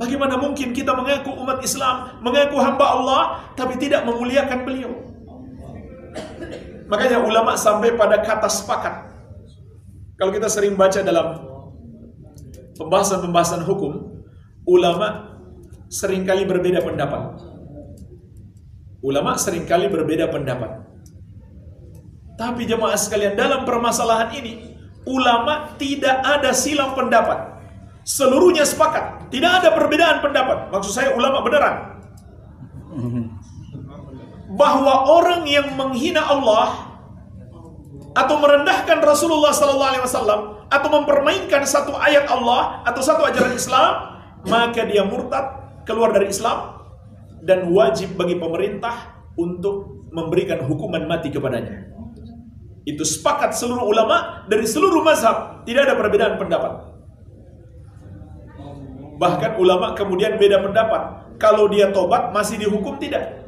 Bagaimana 0.00 0.40
mungkin 0.40 0.72
kita 0.72 0.96
mengaku 0.96 1.28
umat 1.44 1.60
Islam, 1.60 2.24
mengaku 2.24 2.56
hamba 2.56 2.86
Allah, 2.88 3.22
tapi 3.52 3.76
tidak 3.76 4.08
memuliakan 4.08 4.64
beliau? 4.64 4.92
Makanya 6.88 7.20
ulama 7.20 7.52
sampai 7.54 7.94
pada 8.00 8.24
kata 8.24 8.48
sepakat. 8.48 9.09
Kalau 10.20 10.36
kita 10.36 10.52
sering 10.52 10.76
baca 10.76 11.00
dalam 11.00 11.40
pembahasan-pembahasan 12.76 13.64
hukum, 13.64 14.20
ulama 14.68 15.40
sering 15.88 16.28
kali 16.28 16.44
berbeda 16.44 16.84
pendapat. 16.84 17.40
Ulama 19.00 19.40
sering 19.40 19.64
kali 19.64 19.88
berbeda 19.88 20.28
pendapat. 20.28 20.84
Tapi 22.36 22.68
jemaah 22.68 23.00
sekalian, 23.00 23.32
dalam 23.32 23.64
permasalahan 23.64 24.36
ini, 24.36 24.76
ulama 25.08 25.72
tidak 25.80 26.20
ada 26.20 26.52
silang 26.52 26.92
pendapat. 26.92 27.56
Seluruhnya 28.04 28.68
sepakat, 28.68 29.32
tidak 29.32 29.64
ada 29.64 29.72
perbedaan 29.72 30.20
pendapat. 30.20 30.68
Maksud 30.68 30.92
saya 30.92 31.16
ulama 31.16 31.40
beneran. 31.40 31.96
Bahwa 34.60 35.08
orang 35.16 35.48
yang 35.48 35.72
menghina 35.80 36.28
Allah 36.28 36.89
atau 38.10 38.36
merendahkan 38.42 38.98
Rasulullah 38.98 39.54
SAW 39.54 40.66
atau 40.66 40.88
mempermainkan 40.90 41.62
satu 41.62 41.94
ayat 41.94 42.26
Allah 42.26 42.82
atau 42.82 43.02
satu 43.02 43.22
ajaran 43.26 43.54
Islam, 43.54 43.92
maka 44.46 44.82
dia 44.86 45.06
murtad, 45.06 45.46
keluar 45.86 46.10
dari 46.10 46.30
Islam 46.30 46.80
dan 47.42 47.70
wajib 47.70 48.18
bagi 48.18 48.36
pemerintah 48.36 49.14
untuk 49.38 50.06
memberikan 50.10 50.66
hukuman 50.66 51.06
mati 51.06 51.30
kepadanya. 51.30 51.86
Itu 52.82 53.06
sepakat 53.06 53.54
seluruh 53.54 53.86
ulama 53.86 54.42
dari 54.50 54.66
seluruh 54.66 55.04
mazhab, 55.04 55.62
tidak 55.62 55.86
ada 55.86 55.94
perbedaan 55.94 56.34
pendapat. 56.34 56.72
Bahkan 59.20 59.60
ulama 59.60 59.92
kemudian 59.92 60.40
beda 60.40 60.64
pendapat. 60.64 61.02
Kalau 61.36 61.68
dia 61.68 61.92
tobat 61.92 62.32
masih 62.32 62.56
dihukum 62.56 62.96
tidak? 62.96 63.44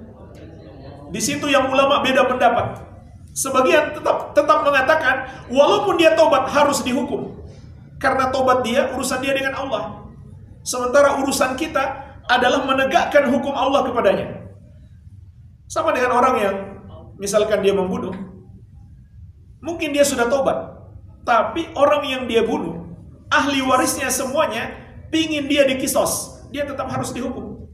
Di 1.13 1.21
situ 1.21 1.49
yang 1.49 1.69
ulama 1.69 2.05
beda 2.05 2.29
pendapat. 2.29 2.92
Sebagian 3.33 3.97
tetap 3.97 4.37
tetap 4.37 4.59
mengatakan 4.61 5.49
walaupun 5.49 5.97
dia 5.97 6.13
tobat 6.13 6.49
harus 6.53 6.85
dihukum. 6.85 7.41
Karena 7.97 8.29
tobat 8.29 8.67
dia 8.67 8.93
urusan 8.93 9.25
dia 9.25 9.33
dengan 9.33 9.57
Allah. 9.57 10.05
Sementara 10.63 11.19
urusan 11.23 11.57
kita 11.57 12.13
adalah 12.29 12.63
menegakkan 12.67 13.31
hukum 13.33 13.55
Allah 13.55 13.89
kepadanya. 13.89 14.47
Sama 15.67 15.97
dengan 15.97 16.13
orang 16.13 16.35
yang 16.37 16.57
misalkan 17.17 17.65
dia 17.65 17.73
membunuh, 17.73 18.13
Mungkin 19.63 19.95
dia 19.95 20.03
sudah 20.03 20.27
tobat. 20.27 20.59
Tapi 21.23 21.71
orang 21.79 22.03
yang 22.03 22.23
dia 22.27 22.43
bunuh, 22.43 22.83
ahli 23.31 23.63
warisnya 23.63 24.11
semuanya, 24.11 24.75
pingin 25.15 25.47
dia 25.47 25.63
dikisos. 25.71 26.43
Dia 26.51 26.67
tetap 26.67 26.91
harus 26.91 27.15
dihukum. 27.15 27.71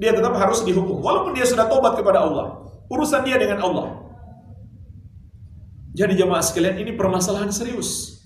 Dia 0.00 0.16
tetap 0.16 0.32
harus 0.32 0.64
dihukum. 0.64 1.04
Walaupun 1.04 1.36
dia 1.36 1.44
sudah 1.44 1.68
tobat 1.68 2.00
kepada 2.00 2.24
Allah. 2.24 2.72
Urusan 2.88 3.20
dia 3.28 3.36
dengan 3.36 3.60
Allah. 3.60 4.07
Jadi 5.98 6.14
jemaah 6.14 6.38
sekalian, 6.38 6.78
ini 6.78 6.94
permasalahan 6.94 7.50
serius. 7.50 8.22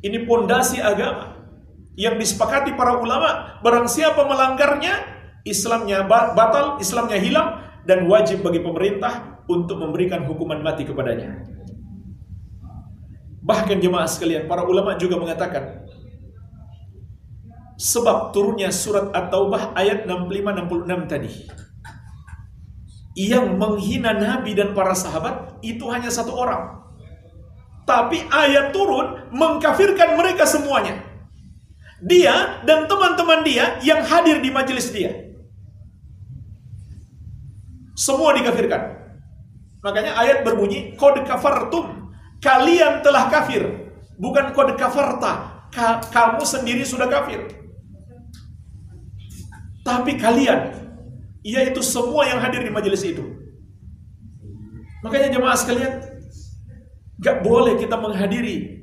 Ini 0.00 0.24
pondasi 0.24 0.80
agama. 0.80 1.36
Yang 1.92 2.24
disepakati 2.24 2.72
para 2.80 2.96
ulama, 2.96 3.60
barang 3.60 3.84
siapa 3.92 4.24
melanggarnya, 4.24 5.20
Islamnya 5.44 6.08
batal, 6.08 6.80
Islamnya 6.80 7.20
hilang, 7.20 7.60
dan 7.84 8.08
wajib 8.08 8.40
bagi 8.40 8.64
pemerintah 8.64 9.44
untuk 9.44 9.76
memberikan 9.76 10.24
hukuman 10.24 10.64
mati 10.64 10.88
kepadanya. 10.88 11.44
Bahkan 13.44 13.84
jemaah 13.84 14.08
sekalian, 14.08 14.48
para 14.48 14.64
ulama 14.64 14.96
juga 14.96 15.20
mengatakan 15.20 15.84
sebab 17.76 18.32
turunnya 18.32 18.72
surat 18.72 19.12
At-Taubah 19.12 19.76
ayat 19.76 20.08
65-66 20.08 21.12
tadi. 21.12 21.30
Yang 23.12 23.46
menghina 23.60 24.16
Nabi 24.16 24.56
dan 24.56 24.72
para 24.72 24.96
sahabat 24.96 25.60
itu 25.60 25.84
hanya 25.92 26.08
satu 26.08 26.32
orang. 26.32 26.79
Tapi 27.90 28.22
ayat 28.30 28.70
turun 28.70 29.26
mengkafirkan 29.34 30.14
mereka 30.14 30.46
semuanya. 30.46 31.02
Dia 31.98 32.62
dan 32.62 32.86
teman-teman 32.86 33.42
dia 33.42 33.82
yang 33.82 34.06
hadir 34.06 34.38
di 34.38 34.54
majelis 34.54 34.94
dia. 34.94 35.10
Semua 37.98 38.30
dikafirkan. 38.38 38.94
Makanya 39.82 40.14
ayat 40.22 40.46
berbunyi, 40.46 40.94
Qad 40.94 41.26
kafartum 41.26 42.00
Kalian 42.40 43.04
telah 43.04 43.28
kafir. 43.28 43.92
Bukan 44.16 44.56
kode 44.56 44.74
kafarta. 44.80 45.60
Ka 45.70 46.00
kamu 46.08 46.42
sendiri 46.42 46.82
sudah 46.88 47.06
kafir. 47.06 47.46
Tapi 49.84 50.16
kalian, 50.16 50.72
yaitu 51.44 51.84
semua 51.84 52.24
yang 52.24 52.40
hadir 52.40 52.64
di 52.64 52.72
majelis 52.72 53.04
itu. 53.04 53.22
Makanya 55.04 55.32
jemaah 55.32 55.56
sekalian, 55.56 56.09
gak 57.20 57.44
boleh 57.44 57.76
kita 57.76 58.00
menghadiri 58.00 58.80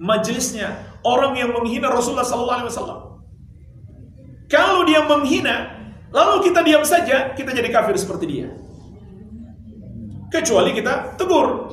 majelisnya 0.00 0.98
orang 1.04 1.36
yang 1.36 1.52
menghina 1.52 1.92
Rasulullah 1.92 2.24
SAW. 2.24 3.20
Kalau 4.50 4.82
dia 4.82 5.06
menghina, 5.06 5.78
lalu 6.10 6.50
kita 6.50 6.64
diam 6.66 6.82
saja, 6.82 7.36
kita 7.36 7.54
jadi 7.54 7.68
kafir 7.70 7.94
seperti 7.94 8.24
dia. 8.26 8.48
Kecuali 10.30 10.74
kita 10.74 11.14
tegur, 11.14 11.70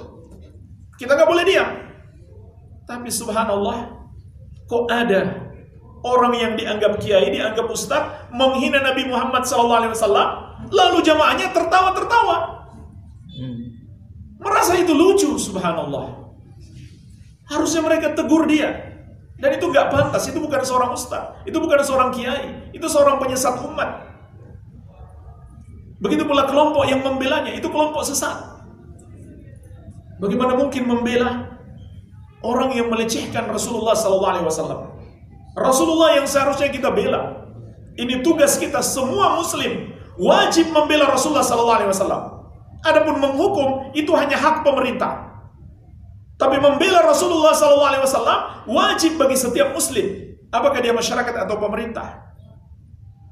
kita 0.97 1.13
nggak 1.17 1.29
boleh 1.29 1.45
diam. 1.45 1.69
Tapi 2.85 3.09
subhanallah, 3.09 3.97
kok 4.69 4.85
ada 4.93 5.49
orang 6.05 6.33
yang 6.37 6.53
dianggap 6.53 7.01
kiai, 7.01 7.33
dianggap 7.33 7.65
ustaz, 7.69 8.29
menghina 8.29 8.81
Nabi 8.81 9.09
Muhammad 9.09 9.45
SAW, 9.45 9.89
lalu 10.69 10.97
jamaahnya 11.01 11.49
tertawa-tertawa. 11.53 12.56
Merasa 14.37 14.77
itu 14.77 14.93
lucu, 14.93 15.37
subhanallah. 15.37 16.29
Harusnya 17.49 17.81
mereka 17.81 18.13
tegur 18.13 18.45
dia. 18.45 18.87
Dan 19.37 19.53
itu 19.53 19.69
nggak 19.69 19.93
pantas, 19.93 20.25
itu 20.25 20.41
bukan 20.41 20.65
seorang 20.65 20.97
ustaz, 20.97 21.37
itu 21.45 21.53
bukan 21.61 21.77
seorang 21.85 22.09
kiai, 22.09 22.73
itu 22.73 22.85
seorang 22.89 23.21
penyesat 23.21 23.61
umat. 23.69 24.09
Begitu 26.01 26.25
pula 26.25 26.49
kelompok 26.49 26.89
yang 26.89 27.05
membelanya, 27.05 27.53
itu 27.53 27.69
kelompok 27.69 28.01
sesat. 28.01 28.33
Bagaimana 30.17 30.57
mungkin 30.57 30.89
membela 30.89 31.53
orang 32.41 32.73
yang 32.73 32.89
melecehkan 32.89 33.45
Rasulullah 33.45 33.93
wasallam? 33.93 34.97
Rasulullah 35.53 36.17
yang 36.17 36.25
seharusnya 36.25 36.73
kita 36.73 36.89
bela. 36.89 37.45
Ini 37.97 38.25
tugas 38.25 38.57
kita 38.57 38.81
semua 38.81 39.37
muslim 39.37 39.93
wajib 40.17 40.73
membela 40.73 41.13
Rasulullah 41.13 41.45
wasallam. 41.45 42.36
Adapun 42.87 43.19
menghukum 43.19 43.91
itu 43.91 44.15
hanya 44.15 44.39
hak 44.39 44.63
pemerintah. 44.63 45.27
Tapi 46.39 46.61
membela 46.61 47.03
Rasulullah 47.03 47.51
wasallam 47.51 48.63
wajib 48.69 49.19
bagi 49.19 49.35
setiap 49.35 49.75
muslim, 49.75 50.37
apakah 50.53 50.79
dia 50.79 50.95
masyarakat 50.95 51.33
atau 51.33 51.59
pemerintah. 51.59 52.29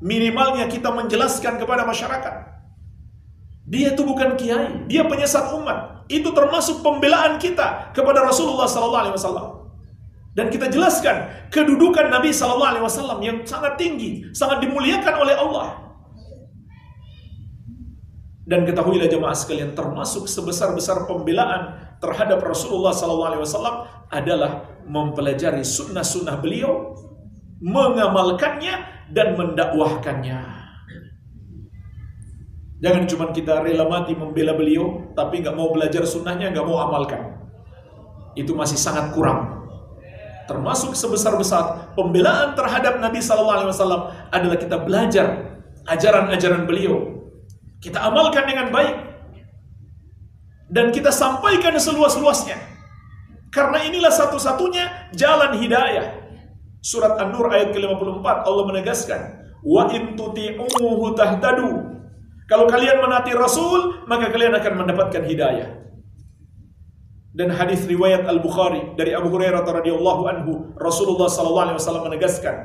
Minimalnya 0.04 0.68
kita 0.68 0.92
menjelaskan 0.92 1.56
kepada 1.56 1.88
masyarakat. 1.88 2.36
Dia 3.66 3.96
itu 3.96 4.04
bukan 4.04 4.36
kiai, 4.36 4.90
dia 4.92 5.08
penyesat 5.08 5.54
umat 5.56 5.96
itu 6.10 6.30
termasuk 6.34 6.86
pembelaan 6.86 7.42
kita 7.42 7.94
kepada 7.94 8.26
Rasulullah 8.26 8.68
wasallam. 8.70 9.70
Dan 10.36 10.52
kita 10.52 10.68
jelaskan 10.68 11.48
kedudukan 11.48 12.12
Nabi 12.12 12.36
wasallam 12.36 13.24
yang 13.24 13.38
sangat 13.48 13.80
tinggi, 13.80 14.28
sangat 14.36 14.66
dimuliakan 14.66 15.14
oleh 15.16 15.36
Allah. 15.38 15.85
Dan 18.46 18.62
ketahuilah 18.62 19.10
jemaah 19.10 19.34
sekalian 19.34 19.74
termasuk 19.74 20.30
sebesar-besar 20.30 21.10
pembelaan 21.10 21.82
terhadap 21.98 22.46
Rasulullah 22.46 22.94
wasallam 22.94 23.90
adalah 24.14 24.70
mempelajari 24.86 25.66
sunnah-sunnah 25.66 26.38
beliau, 26.38 26.94
mengamalkannya 27.58 29.10
dan 29.10 29.34
mendakwahkannya. 29.34 30.40
Jangan 32.86 33.04
cuma 33.10 33.26
kita 33.34 33.66
rela 33.66 33.90
mati 33.90 34.14
membela 34.14 34.54
beliau, 34.54 35.10
tapi 35.18 35.42
nggak 35.42 35.58
mau 35.58 35.74
belajar 35.74 36.06
sunnahnya, 36.06 36.54
nggak 36.54 36.68
mau 36.70 36.78
amalkan. 36.86 37.42
Itu 38.38 38.54
masih 38.54 38.78
sangat 38.78 39.10
kurang. 39.16 39.66
Termasuk 40.46 40.94
sebesar-besar 40.94 41.98
pembelaan 41.98 42.54
terhadap 42.54 43.02
Nabi 43.02 43.18
Wasallam 43.18 44.14
adalah 44.30 44.58
kita 44.62 44.78
belajar 44.86 45.58
ajaran-ajaran 45.90 46.70
beliau. 46.70 47.15
Kita 47.86 48.02
amalkan 48.02 48.50
dengan 48.50 48.74
baik 48.74 48.98
dan 50.74 50.90
kita 50.90 51.14
sampaikan 51.14 51.78
seluas-luasnya. 51.78 52.58
Karena 53.54 53.86
inilah 53.86 54.10
satu-satunya 54.10 55.14
jalan 55.14 55.54
hidayah. 55.62 56.26
Surat 56.82 57.22
An-Nur 57.22 57.46
ayat 57.54 57.78
ke-54 57.78 58.26
Allah 58.26 58.64
menegaskan, 58.74 59.22
"Wa 59.62 59.94
in 59.94 60.18
tuti'uhu 60.18 61.14
tahtadu." 61.14 61.94
Kalau 62.46 62.66
kalian 62.70 63.02
menati 63.02 63.34
Rasul, 63.38 64.06
maka 64.10 64.34
kalian 64.34 64.54
akan 64.58 64.74
mendapatkan 64.86 65.22
hidayah. 65.26 65.86
Dan 67.36 67.52
hadis 67.52 67.86
riwayat 67.86 68.26
Al-Bukhari 68.26 68.96
dari 68.98 69.14
Abu 69.18 69.34
Hurairah 69.34 69.66
radhiyallahu 69.66 70.22
anhu, 70.30 70.52
Rasulullah 70.78 71.28
sallallahu 71.28 71.66
alaihi 71.68 71.78
wasallam 71.82 72.06
menegaskan, 72.08 72.56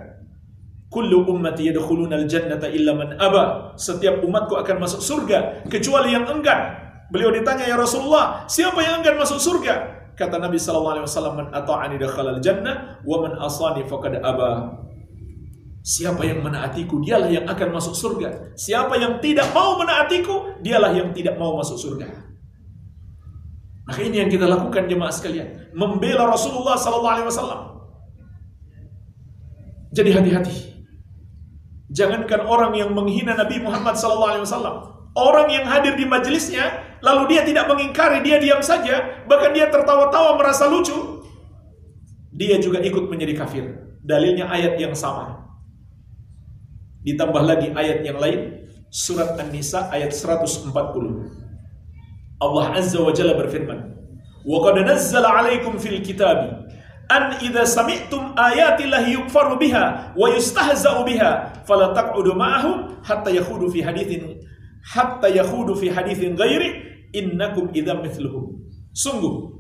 "Kullu 0.90 1.24
ummati 1.31 1.70
yadkhuluna 1.70 2.18
al-jannata 2.18 2.66
illa 2.68 2.92
man 2.92 3.14
aba." 3.16 3.72
Setiap 3.79 4.20
umatku 4.26 4.59
akan 4.59 4.76
masuk 4.83 5.00
surga 5.00 5.64
kecuali 5.70 6.12
yang 6.12 6.26
enggan. 6.26 6.76
Beliau 7.14 7.31
ditanya, 7.31 7.64
"Ya 7.66 7.79
Rasulullah, 7.79 8.44
siapa 8.50 8.83
yang 8.83 9.00
enggan 9.00 9.16
masuk 9.16 9.38
surga?" 9.38 9.74
Kata 10.18 10.37
Nabi 10.37 10.61
sallallahu 10.61 11.00
alaihi 11.00 11.07
wasallam, 11.09 11.35
"Man 11.40 11.48
ata'ani 11.48 11.96
dakhala 11.96 12.37
al-jannah 12.37 13.00
wa 13.07 13.16
man 13.24 13.33
asani 13.40 13.87
faqad 13.88 14.20
aba." 14.20 14.76
Siapa 15.81 16.29
yang 16.29 16.44
menaatiku, 16.44 17.00
dialah 17.00 17.33
yang 17.33 17.48
akan 17.48 17.68
masuk 17.72 17.96
surga. 17.96 18.53
Siapa 18.53 19.00
yang 19.00 19.16
tidak 19.24 19.48
mau 19.57 19.81
menaatiku, 19.81 20.61
dialah 20.61 20.92
yang 20.92 21.09
tidak 21.16 21.40
mau 21.40 21.57
masuk 21.57 21.81
surga. 21.81 22.05
Maka 23.88 24.00
ini 24.05 24.22
yang 24.22 24.31
kita 24.31 24.44
lakukan 24.44 24.87
jemaah 24.87 25.11
sekalian, 25.11 25.72
membela 25.72 26.29
Rasulullah 26.29 26.76
sallallahu. 26.76 27.81
Jadi 29.90 30.11
hati-hati. 30.14 30.69
Jangankan 31.90 32.46
orang 32.46 32.72
yang 32.79 32.94
menghina 32.94 33.35
Nabi 33.35 33.59
Muhammad 33.59 33.98
wasallam, 33.98 34.76
orang 35.18 35.50
yang 35.50 35.66
hadir 35.66 35.98
di 35.98 36.07
majelisnya 36.07 36.94
lalu 37.03 37.35
dia 37.35 37.42
tidak 37.42 37.66
mengingkari, 37.66 38.22
dia 38.22 38.38
diam 38.38 38.62
saja, 38.62 39.26
bahkan 39.26 39.50
dia 39.50 39.66
tertawa-tawa 39.66 40.38
merasa 40.38 40.70
lucu, 40.70 40.94
dia 42.31 42.62
juga 42.62 42.79
ikut 42.79 43.11
menjadi 43.11 43.35
kafir. 43.42 43.64
Dalilnya 44.07 44.46
ayat 44.46 44.79
yang 44.79 44.94
sama. 44.94 45.50
Ditambah 47.03 47.42
lagi 47.42 47.74
ayat 47.74 48.07
yang 48.07 48.22
lain, 48.22 48.70
surat 48.87 49.35
An-Nisa 49.35 49.90
ayat 49.90 50.14
140. 50.14 50.70
Allah 52.40 52.66
Azza 52.79 53.03
wa 53.03 53.11
Jalla 53.11 53.35
berfirman, 53.35 53.81
"Wa 54.46 54.59
qad 54.62 54.76
nazzala 54.87 55.42
'alaikum 55.42 55.74
fil 55.76 55.98
kitabi 56.07 56.69
an 57.11 57.42
idza 57.42 57.66
sami'tum 57.66 58.38
ayati 58.38 58.87
llahi 58.87 59.18
yukfaru 59.18 59.59
biha 59.59 60.14
wa 60.14 60.27
yustahza'u 60.31 61.03
biha 61.03 61.66
fala 61.66 61.90
taq'udu 61.90 62.38
ma'ahum 62.38 63.03
hatta 63.03 63.35
yakhudu 63.35 63.66
fi 63.75 63.83
haditsin 63.83 64.38
hatta 64.94 65.27
yakhudu 65.27 65.75
fi 65.75 65.90
haditsin 65.90 66.38
ghairi 66.38 66.87
innakum 67.11 67.75
idzam 67.75 68.07
mithluhum." 68.07 68.62
Sungguh 68.94 69.51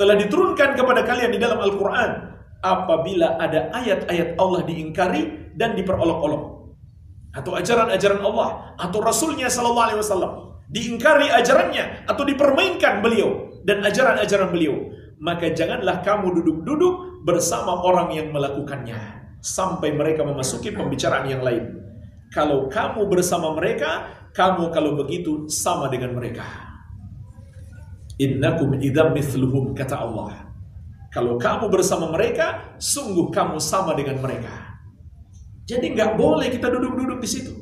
telah 0.00 0.16
diturunkan 0.16 0.72
kepada 0.74 1.04
kalian 1.04 1.30
di 1.30 1.38
dalam 1.38 1.60
Al-Qur'an 1.60 2.40
apabila 2.64 3.36
ada 3.36 3.68
ayat-ayat 3.76 4.40
Allah 4.40 4.64
diingkari 4.64 5.52
dan 5.52 5.76
diperolok-olok 5.76 6.42
atau 7.36 7.52
ajaran-ajaran 7.52 8.24
Allah 8.24 8.74
atau 8.80 8.98
Rasulnya 9.04 9.52
Sallallahu 9.52 9.86
Alaihi 9.92 10.00
Wasallam 10.00 10.32
diingkari 10.72 11.28
ajarannya 11.28 12.08
atau 12.08 12.24
dipermainkan 12.24 13.04
beliau 13.04 13.60
dan 13.68 13.84
ajaran-ajaran 13.84 14.48
beliau 14.48 14.80
maka 15.20 15.52
janganlah 15.52 16.02
kamu 16.02 16.40
duduk-duduk 16.40 17.24
bersama 17.24 17.80
orang 17.82 18.12
yang 18.14 18.28
melakukannya 18.30 19.24
sampai 19.44 19.92
mereka 19.92 20.24
memasuki 20.24 20.72
pembicaraan 20.72 21.28
yang 21.28 21.44
lain. 21.44 21.80
Kalau 22.32 22.66
kamu 22.66 23.06
bersama 23.06 23.54
mereka 23.54 24.08
kamu 24.34 24.74
kalau 24.74 24.98
begitu 24.98 25.46
sama 25.46 25.86
dengan 25.86 26.16
mereka. 26.18 26.42
Innakum 28.18 28.74
idam 28.82 29.14
mithluhum 29.14 29.74
kata 29.74 30.00
Allah. 30.00 30.50
Kalau 31.14 31.38
kamu 31.38 31.70
bersama 31.70 32.10
mereka 32.10 32.74
sungguh 32.82 33.30
kamu 33.30 33.62
sama 33.62 33.94
dengan 33.94 34.18
mereka. 34.18 34.74
Jadi 35.64 35.94
nggak 35.94 36.18
boleh 36.18 36.50
kita 36.50 36.66
duduk-duduk 36.66 37.22
di 37.22 37.28
situ. 37.30 37.54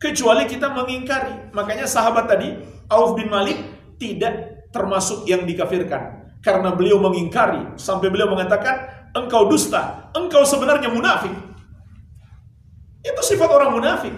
Kecuali 0.00 0.48
kita 0.48 0.72
mengingkari. 0.72 1.52
Makanya 1.52 1.84
sahabat 1.84 2.24
tadi, 2.24 2.56
Auf 2.88 3.12
bin 3.20 3.28
Malik 3.28 3.60
tidak 4.00 4.49
termasuk 4.70 5.26
yang 5.26 5.46
dikafirkan 5.46 6.32
karena 6.40 6.72
beliau 6.72 7.02
mengingkari 7.02 7.76
sampai 7.76 8.08
beliau 8.08 8.30
mengatakan 8.30 9.10
engkau 9.12 9.50
dusta, 9.50 10.10
engkau 10.16 10.46
sebenarnya 10.46 10.88
munafik. 10.88 11.34
Itu 13.00 13.20
sifat 13.24 13.48
orang 13.50 13.76
munafik. 13.76 14.14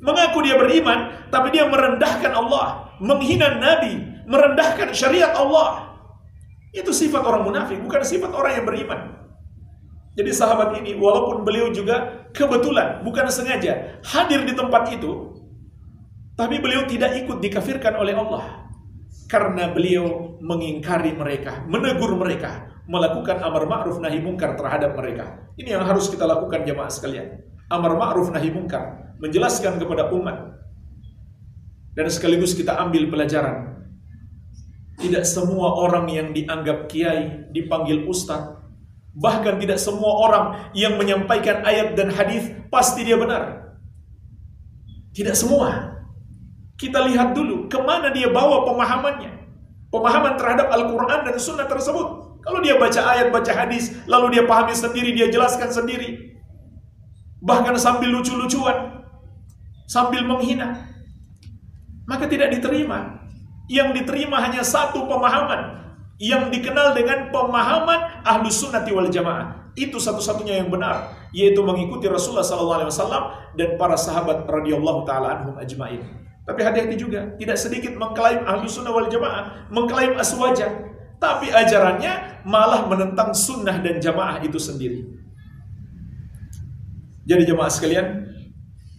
Mengaku 0.00 0.44
dia 0.44 0.60
beriman, 0.60 1.28
tapi 1.32 1.56
dia 1.56 1.64
merendahkan 1.66 2.30
Allah, 2.30 2.92
menghina 3.00 3.56
Nabi, 3.56 4.24
merendahkan 4.28 4.92
syariat 4.92 5.32
Allah. 5.32 5.96
Itu 6.76 6.92
sifat 6.92 7.24
orang 7.24 7.48
munafik, 7.48 7.80
bukan 7.80 8.04
sifat 8.04 8.30
orang 8.36 8.52
yang 8.60 8.66
beriman. 8.68 9.00
Jadi 10.16 10.32
sahabat 10.32 10.80
ini 10.80 10.96
walaupun 10.96 11.44
beliau 11.44 11.68
juga 11.72 12.26
kebetulan 12.36 13.00
bukan 13.00 13.28
sengaja 13.32 14.00
hadir 14.04 14.44
di 14.44 14.52
tempat 14.52 14.92
itu 14.92 15.32
tapi 16.36 16.60
beliau 16.60 16.84
tidak 16.84 17.16
ikut 17.24 17.40
dikafirkan 17.40 17.96
oleh 17.96 18.12
Allah 18.12 18.65
karena 19.26 19.70
beliau 19.74 20.38
mengingkari 20.42 21.14
mereka, 21.14 21.66
menegur 21.66 22.14
mereka, 22.14 22.70
melakukan 22.86 23.42
amar 23.42 23.66
ma'ruf 23.66 23.98
nahi 23.98 24.22
mungkar 24.22 24.54
terhadap 24.54 24.94
mereka. 24.94 25.50
Ini 25.58 25.78
yang 25.78 25.84
harus 25.86 26.06
kita 26.06 26.26
lakukan 26.26 26.62
jemaah 26.62 26.90
sekalian. 26.90 27.42
Amar 27.66 27.98
ma'ruf 27.98 28.30
nahi 28.30 28.50
mungkar, 28.54 29.16
menjelaskan 29.18 29.82
kepada 29.82 30.10
umat. 30.14 30.58
Dan 31.96 32.06
sekaligus 32.12 32.52
kita 32.54 32.76
ambil 32.76 33.08
pelajaran. 33.08 33.86
Tidak 34.96 35.24
semua 35.28 35.76
orang 35.76 36.08
yang 36.08 36.28
dianggap 36.32 36.88
kiai 36.88 37.52
dipanggil 37.52 38.08
ustadz 38.08 38.56
Bahkan 39.16 39.56
tidak 39.64 39.80
semua 39.80 40.12
orang 40.28 40.44
yang 40.76 41.00
menyampaikan 41.00 41.64
ayat 41.64 41.96
dan 41.96 42.12
hadis 42.12 42.52
pasti 42.68 43.00
dia 43.00 43.16
benar. 43.16 43.72
Tidak 45.16 45.32
semua. 45.32 45.95
Kita 46.76 47.08
lihat 47.08 47.32
dulu 47.32 47.72
ke 47.72 47.80
mana 47.80 48.12
dia 48.12 48.28
bawa 48.28 48.68
pemahamannya. 48.68 49.32
Pemahaman 49.88 50.36
terhadap 50.36 50.68
Al-Quran 50.68 51.24
dan 51.24 51.36
Sunnah 51.40 51.64
tersebut. 51.64 52.38
Kalau 52.44 52.60
dia 52.60 52.76
baca 52.76 53.00
ayat, 53.16 53.32
baca 53.32 53.52
hadis, 53.52 53.96
lalu 54.04 54.38
dia 54.38 54.44
pahami 54.44 54.76
sendiri, 54.76 55.16
dia 55.16 55.32
jelaskan 55.32 55.72
sendiri. 55.72 56.36
Bahkan 57.40 57.74
sambil 57.80 58.12
lucu-lucuan. 58.12 59.02
Sambil 59.88 60.22
menghina. 60.28 60.84
Maka 62.04 62.28
tidak 62.28 62.52
diterima. 62.52 63.24
Yang 63.66 64.04
diterima 64.04 64.38
hanya 64.44 64.62
satu 64.62 65.08
pemahaman 65.10 65.86
yang 66.16 66.48
dikenal 66.48 66.96
dengan 66.96 67.28
pemahaman 67.28 68.24
ahlu 68.24 68.48
sunnati 68.48 68.92
wal 68.92 69.08
jamaah. 69.08 69.72
Itu 69.76 70.00
satu-satunya 70.00 70.64
yang 70.64 70.72
benar, 70.72 71.12
yaitu 71.36 71.60
mengikuti 71.60 72.08
Rasulullah 72.08 72.46
SAW 72.46 73.52
dan 73.52 73.76
para 73.76 73.92
sahabat 73.92 74.48
radhiyallahu 74.48 75.04
taala 75.04 75.36
anhum 75.36 75.56
ajmain. 75.60 76.25
Tapi 76.46 76.60
hati-hati 76.62 76.94
juga, 76.94 77.34
tidak 77.34 77.58
sedikit 77.58 77.98
mengklaim 77.98 78.46
ahlu 78.46 78.70
sunnah 78.70 78.94
wal 78.94 79.10
jamaah, 79.10 79.66
mengklaim 79.66 80.14
aswaja, 80.14 80.70
tapi 81.18 81.50
ajarannya 81.50 82.46
malah 82.46 82.86
menentang 82.86 83.34
sunnah 83.34 83.82
dan 83.82 83.98
jamaah 83.98 84.38
itu 84.46 84.54
sendiri. 84.62 85.02
Jadi 87.26 87.42
jemaah 87.50 87.66
sekalian, 87.66 88.30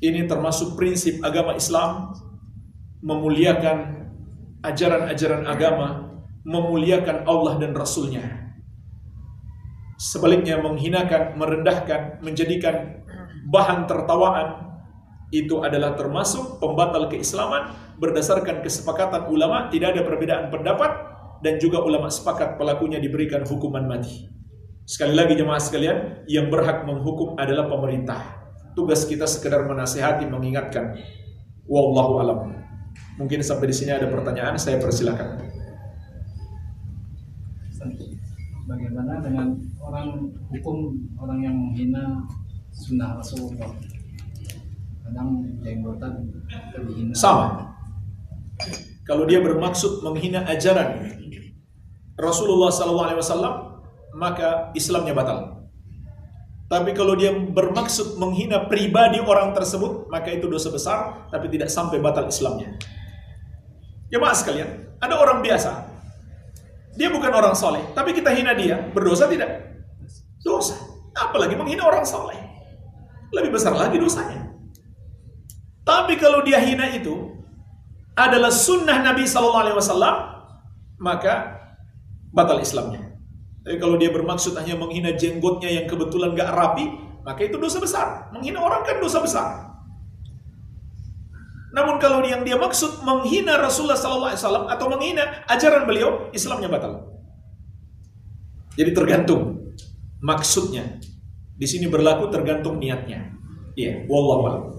ini 0.03 0.27
termasuk 0.27 0.75
prinsip 0.75 1.23
agama 1.23 1.55
Islam 1.55 2.11
memuliakan 2.99 4.11
ajaran-ajaran 4.67 5.47
agama 5.47 6.19
memuliakan 6.43 7.23
Allah 7.23 7.59
dan 7.63 7.71
Rasulnya. 7.71 8.23
Sebaliknya 9.95 10.59
menghinakan, 10.59 11.39
merendahkan, 11.39 12.19
menjadikan 12.19 13.03
bahan 13.47 13.87
tertawaan 13.87 14.66
itu 15.33 15.59
adalah 15.59 15.93
termasuk 15.99 16.61
pembatal 16.63 17.11
keislaman 17.11 17.75
berdasarkan 17.99 18.63
kesepakatan 18.63 19.27
ulama 19.27 19.67
tidak 19.67 19.97
ada 19.97 20.01
perbedaan 20.07 20.47
pendapat 20.47 20.91
dan 21.43 21.59
juga 21.59 21.83
ulama 21.83 22.07
sepakat 22.07 22.55
pelakunya 22.55 22.97
diberikan 22.97 23.43
hukuman 23.43 23.83
mati. 23.85 24.29
Sekali 24.87 25.13
lagi 25.19 25.35
jemaah 25.35 25.59
sekalian, 25.59 26.23
yang 26.31 26.47
berhak 26.47 26.87
menghukum 26.87 27.35
adalah 27.35 27.67
pemerintah. 27.67 28.23
Tugas 28.71 29.03
kita 29.03 29.27
sekedar 29.27 29.67
menasehati, 29.67 30.23
mengingatkan. 30.31 30.95
Wallahu 31.67 32.23
alam. 32.23 32.39
Mungkin 33.19 33.43
sampai 33.43 33.67
di 33.67 33.75
sini 33.75 33.91
ada 33.91 34.07
pertanyaan, 34.07 34.55
saya 34.55 34.79
persilakan. 34.79 35.47
bagaimana 38.67 39.23
dengan 39.23 39.47
orang 39.79 40.27
hukum 40.51 40.99
orang 41.23 41.39
yang 41.39 41.55
menghina 41.55 42.27
sunnah 42.75 43.15
Rasulullah 43.15 43.71
sama 47.15 47.75
kalau 49.07 49.23
dia 49.23 49.39
bermaksud 49.39 50.03
menghina 50.03 50.43
ajaran 50.47 51.15
Rasulullah 52.17 52.73
SAW 52.73 53.77
maka 54.17 54.73
Islamnya 54.73 55.13
batal 55.13 55.69
tapi 56.67 56.91
kalau 56.91 57.15
dia 57.15 57.31
bermaksud 57.31 58.19
menghina 58.19 58.67
pribadi 58.67 59.23
orang 59.23 59.55
tersebut 59.55 60.11
maka 60.11 60.33
itu 60.33 60.51
dosa 60.51 60.67
besar 60.73 61.29
tapi 61.31 61.47
tidak 61.47 61.71
sampai 61.71 61.99
batal 61.99 62.27
Islamnya 62.27 62.75
Jemaah 64.07 64.31
sekalian, 64.31 64.95
ada 65.03 65.19
orang 65.19 65.43
biasa 65.43 65.97
dia 66.97 67.13
bukan 67.13 67.29
orang 67.29 67.53
soleh, 67.53 67.83
tapi 67.93 68.09
kita 68.09 68.33
hina 68.33 68.57
dia, 68.57 68.81
berdosa 68.89 69.29
tidak? 69.29 69.77
Dosa. 70.41 70.73
Apalagi 71.13 71.53
menghina 71.53 71.85
orang 71.85 72.01
soleh. 72.01 72.41
Lebih 73.29 73.53
besar 73.53 73.77
lagi 73.77 74.01
dosanya. 74.01 74.46
Tapi 75.87 76.19
kalau 76.19 76.43
dia 76.43 76.59
hina 76.59 76.91
itu 76.91 77.31
adalah 78.11 78.51
sunnah 78.51 78.99
Nabi 79.07 79.23
Sallallahu 79.23 79.63
Alaihi 79.63 79.77
Wasallam, 79.79 80.15
maka 80.99 81.63
batal 82.35 82.59
Islamnya. 82.59 83.15
Tapi 83.63 83.79
kalau 83.79 83.95
dia 83.95 84.11
bermaksud 84.11 84.51
hanya 84.59 84.75
menghina 84.75 85.15
jenggotnya 85.15 85.71
yang 85.71 85.87
kebetulan 85.87 86.35
gak 86.35 86.51
rapi, 86.51 86.91
maka 87.23 87.39
itu 87.47 87.55
dosa 87.55 87.79
besar. 87.79 88.27
Menghina 88.35 88.59
orang 88.59 88.83
kan 88.83 88.99
dosa 88.99 89.23
besar. 89.23 89.47
Namun 91.71 92.03
kalau 92.03 92.19
yang 92.25 92.43
dia 92.43 92.59
maksud 92.59 93.05
menghina 93.07 93.55
Rasulullah 93.55 93.99
SAW 93.99 94.67
atau 94.67 94.85
menghina 94.91 95.45
ajaran 95.47 95.87
beliau, 95.87 96.27
Islamnya 96.35 96.67
batal. 96.67 97.05
Jadi 98.75 98.91
tergantung 98.91 99.71
maksudnya. 100.19 100.99
Di 101.57 101.65
sini 101.65 101.89
berlaku 101.89 102.29
tergantung 102.29 102.77
niatnya. 102.77 103.33
Iya, 103.73 104.05
wallahu 104.05 104.77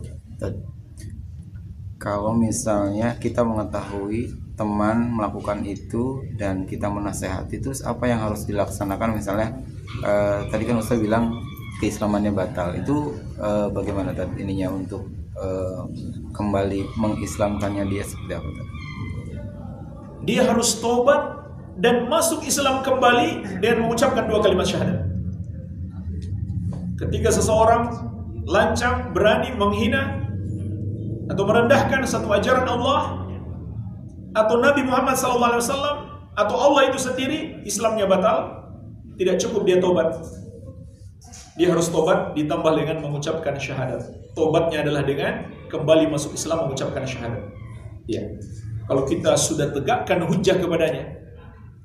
Kalau 1.98 2.30
misalnya 2.30 3.18
kita 3.18 3.42
mengetahui 3.42 4.30
teman 4.54 5.18
melakukan 5.18 5.66
itu 5.66 6.22
dan 6.38 6.62
kita 6.62 6.86
menasehati 6.86 7.58
itu 7.58 7.74
apa 7.82 8.06
yang 8.06 8.22
harus 8.22 8.46
dilaksanakan 8.46 9.18
misalnya 9.18 9.54
eh, 10.02 10.46
tadi 10.46 10.62
kan 10.66 10.78
Ustaz 10.78 10.98
bilang 11.02 11.34
keislamannya 11.82 12.30
batal 12.30 12.74
itu 12.78 13.18
eh, 13.38 13.66
bagaimana 13.74 14.14
tadi 14.14 14.46
ininya 14.46 14.70
untuk 14.70 15.10
eh, 15.34 15.82
kembali 16.34 16.86
mengislamkannya 16.98 17.86
dia 17.90 18.06
seperti 18.06 18.32
apa 18.34 18.46
tadi? 18.46 18.72
Dia 20.26 20.42
harus 20.46 20.78
tobat 20.78 21.50
dan 21.78 22.06
masuk 22.06 22.46
Islam 22.46 22.82
kembali 22.86 23.58
dan 23.58 23.82
mengucapkan 23.82 24.26
dua 24.26 24.38
kalimat 24.38 24.66
syahadat. 24.66 25.02
Ketika 26.98 27.30
seseorang 27.30 27.90
lancang 28.46 29.14
berani 29.14 29.54
menghina 29.54 30.27
atau 31.28 31.44
merendahkan 31.44 32.00
satu 32.08 32.32
ajaran 32.32 32.64
Allah 32.64 33.28
atau 34.32 34.56
Nabi 34.60 34.82
Muhammad 34.84 35.16
SAW 35.16 35.60
atau 36.38 36.56
Allah 36.56 36.88
itu 36.88 36.98
sendiri, 37.00 37.60
Islamnya 37.66 38.06
batal, 38.06 38.68
tidak 39.18 39.42
cukup 39.42 39.66
dia 39.66 39.82
tobat. 39.82 40.14
Dia 41.58 41.74
harus 41.74 41.90
tobat 41.90 42.38
ditambah 42.38 42.72
dengan 42.78 43.02
mengucapkan 43.02 43.58
syahadat. 43.58 44.06
Tobatnya 44.38 44.86
adalah 44.86 45.02
dengan 45.02 45.50
kembali 45.66 46.06
masuk 46.06 46.38
Islam 46.38 46.70
mengucapkan 46.70 47.02
syahadat. 47.02 47.42
Ya. 48.06 48.22
Kalau 48.86 49.02
kita 49.04 49.34
sudah 49.34 49.74
tegakkan 49.74 50.22
hujah 50.24 50.56
kepadanya, 50.56 51.18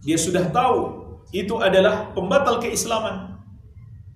dia 0.05 0.15
sudah 0.15 0.47
tahu 0.53 1.03
itu 1.33 1.57
adalah 1.57 2.13
pembatal 2.13 2.61
keislaman. 2.61 3.41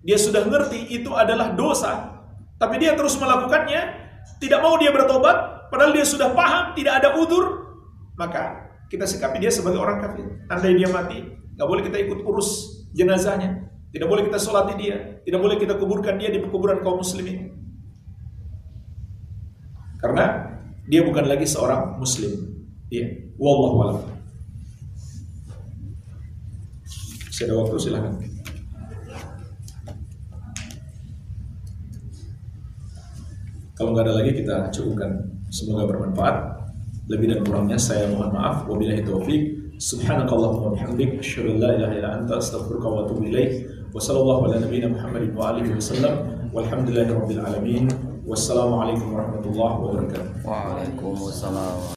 Dia 0.06 0.16
sudah 0.16 0.46
ngerti 0.46 0.94
itu 0.94 1.12
adalah 1.12 1.52
dosa, 1.58 2.22
tapi 2.62 2.78
dia 2.80 2.94
terus 2.94 3.18
melakukannya, 3.18 4.07
tidak 4.38 4.60
mau 4.62 4.78
dia 4.78 4.94
bertobat, 4.94 5.70
padahal 5.74 5.92
dia 5.96 6.06
sudah 6.06 6.32
paham 6.34 6.74
tidak 6.78 7.04
ada 7.04 7.18
udur, 7.18 7.74
maka 8.16 8.70
kita 8.88 9.04
sikapi 9.04 9.42
dia 9.42 9.52
sebagai 9.52 9.82
orang 9.82 10.00
kafir. 10.00 10.26
Andai 10.48 10.78
dia 10.78 10.90
mati, 10.92 11.24
nggak 11.58 11.68
boleh 11.68 11.84
kita 11.84 11.98
ikut 12.04 12.20
urus 12.24 12.84
jenazahnya, 12.94 13.68
tidak 13.92 14.08
boleh 14.08 14.28
kita 14.30 14.38
sholati 14.38 14.74
dia, 14.78 15.20
tidak 15.26 15.40
boleh 15.42 15.58
kita 15.58 15.74
kuburkan 15.76 16.16
dia 16.22 16.30
di 16.30 16.40
kuburan 16.46 16.80
kaum 16.86 17.02
muslimin. 17.02 17.56
Karena 19.98 20.54
dia 20.86 21.02
bukan 21.02 21.26
lagi 21.26 21.50
seorang 21.50 21.98
muslim. 21.98 22.32
Iya, 22.88 23.36
wallahu 23.36 23.78
a'lam. 23.84 23.98
Masih 27.28 27.44
ada 27.50 27.56
waktu 27.60 27.76
silahkan. 27.82 28.14
Kalau 33.78 33.94
nggak 33.94 34.10
ada 34.10 34.14
lagi 34.18 34.32
kita 34.42 34.74
cukupkan. 34.74 35.38
Semoga 35.54 35.86
bermanfaat. 35.86 36.36
Lebih 37.14 37.30
dan 37.30 37.40
kurangnya 37.46 37.78
saya 37.78 38.10
mohon 38.10 38.34
maaf. 38.34 38.66
Wabillahi 38.66 39.06
taufik. 39.06 39.42
Subhanakallahumma 39.78 40.74
bihamdik 40.74 41.22
asyhadu 41.22 41.54
an 41.54 41.58
la 41.62 41.70
ilaha 41.78 41.94
illa 41.94 42.10
anta 42.18 42.42
astaghfiruka 42.42 42.88
wa 42.90 43.06
atubu 43.06 43.30
ilaik. 43.30 43.70
Wassalamualaikum 48.28 49.14
warahmatullahi 49.14 49.76
wabarakatuh. 49.78 50.42
Waalaikumsalam 50.42 51.94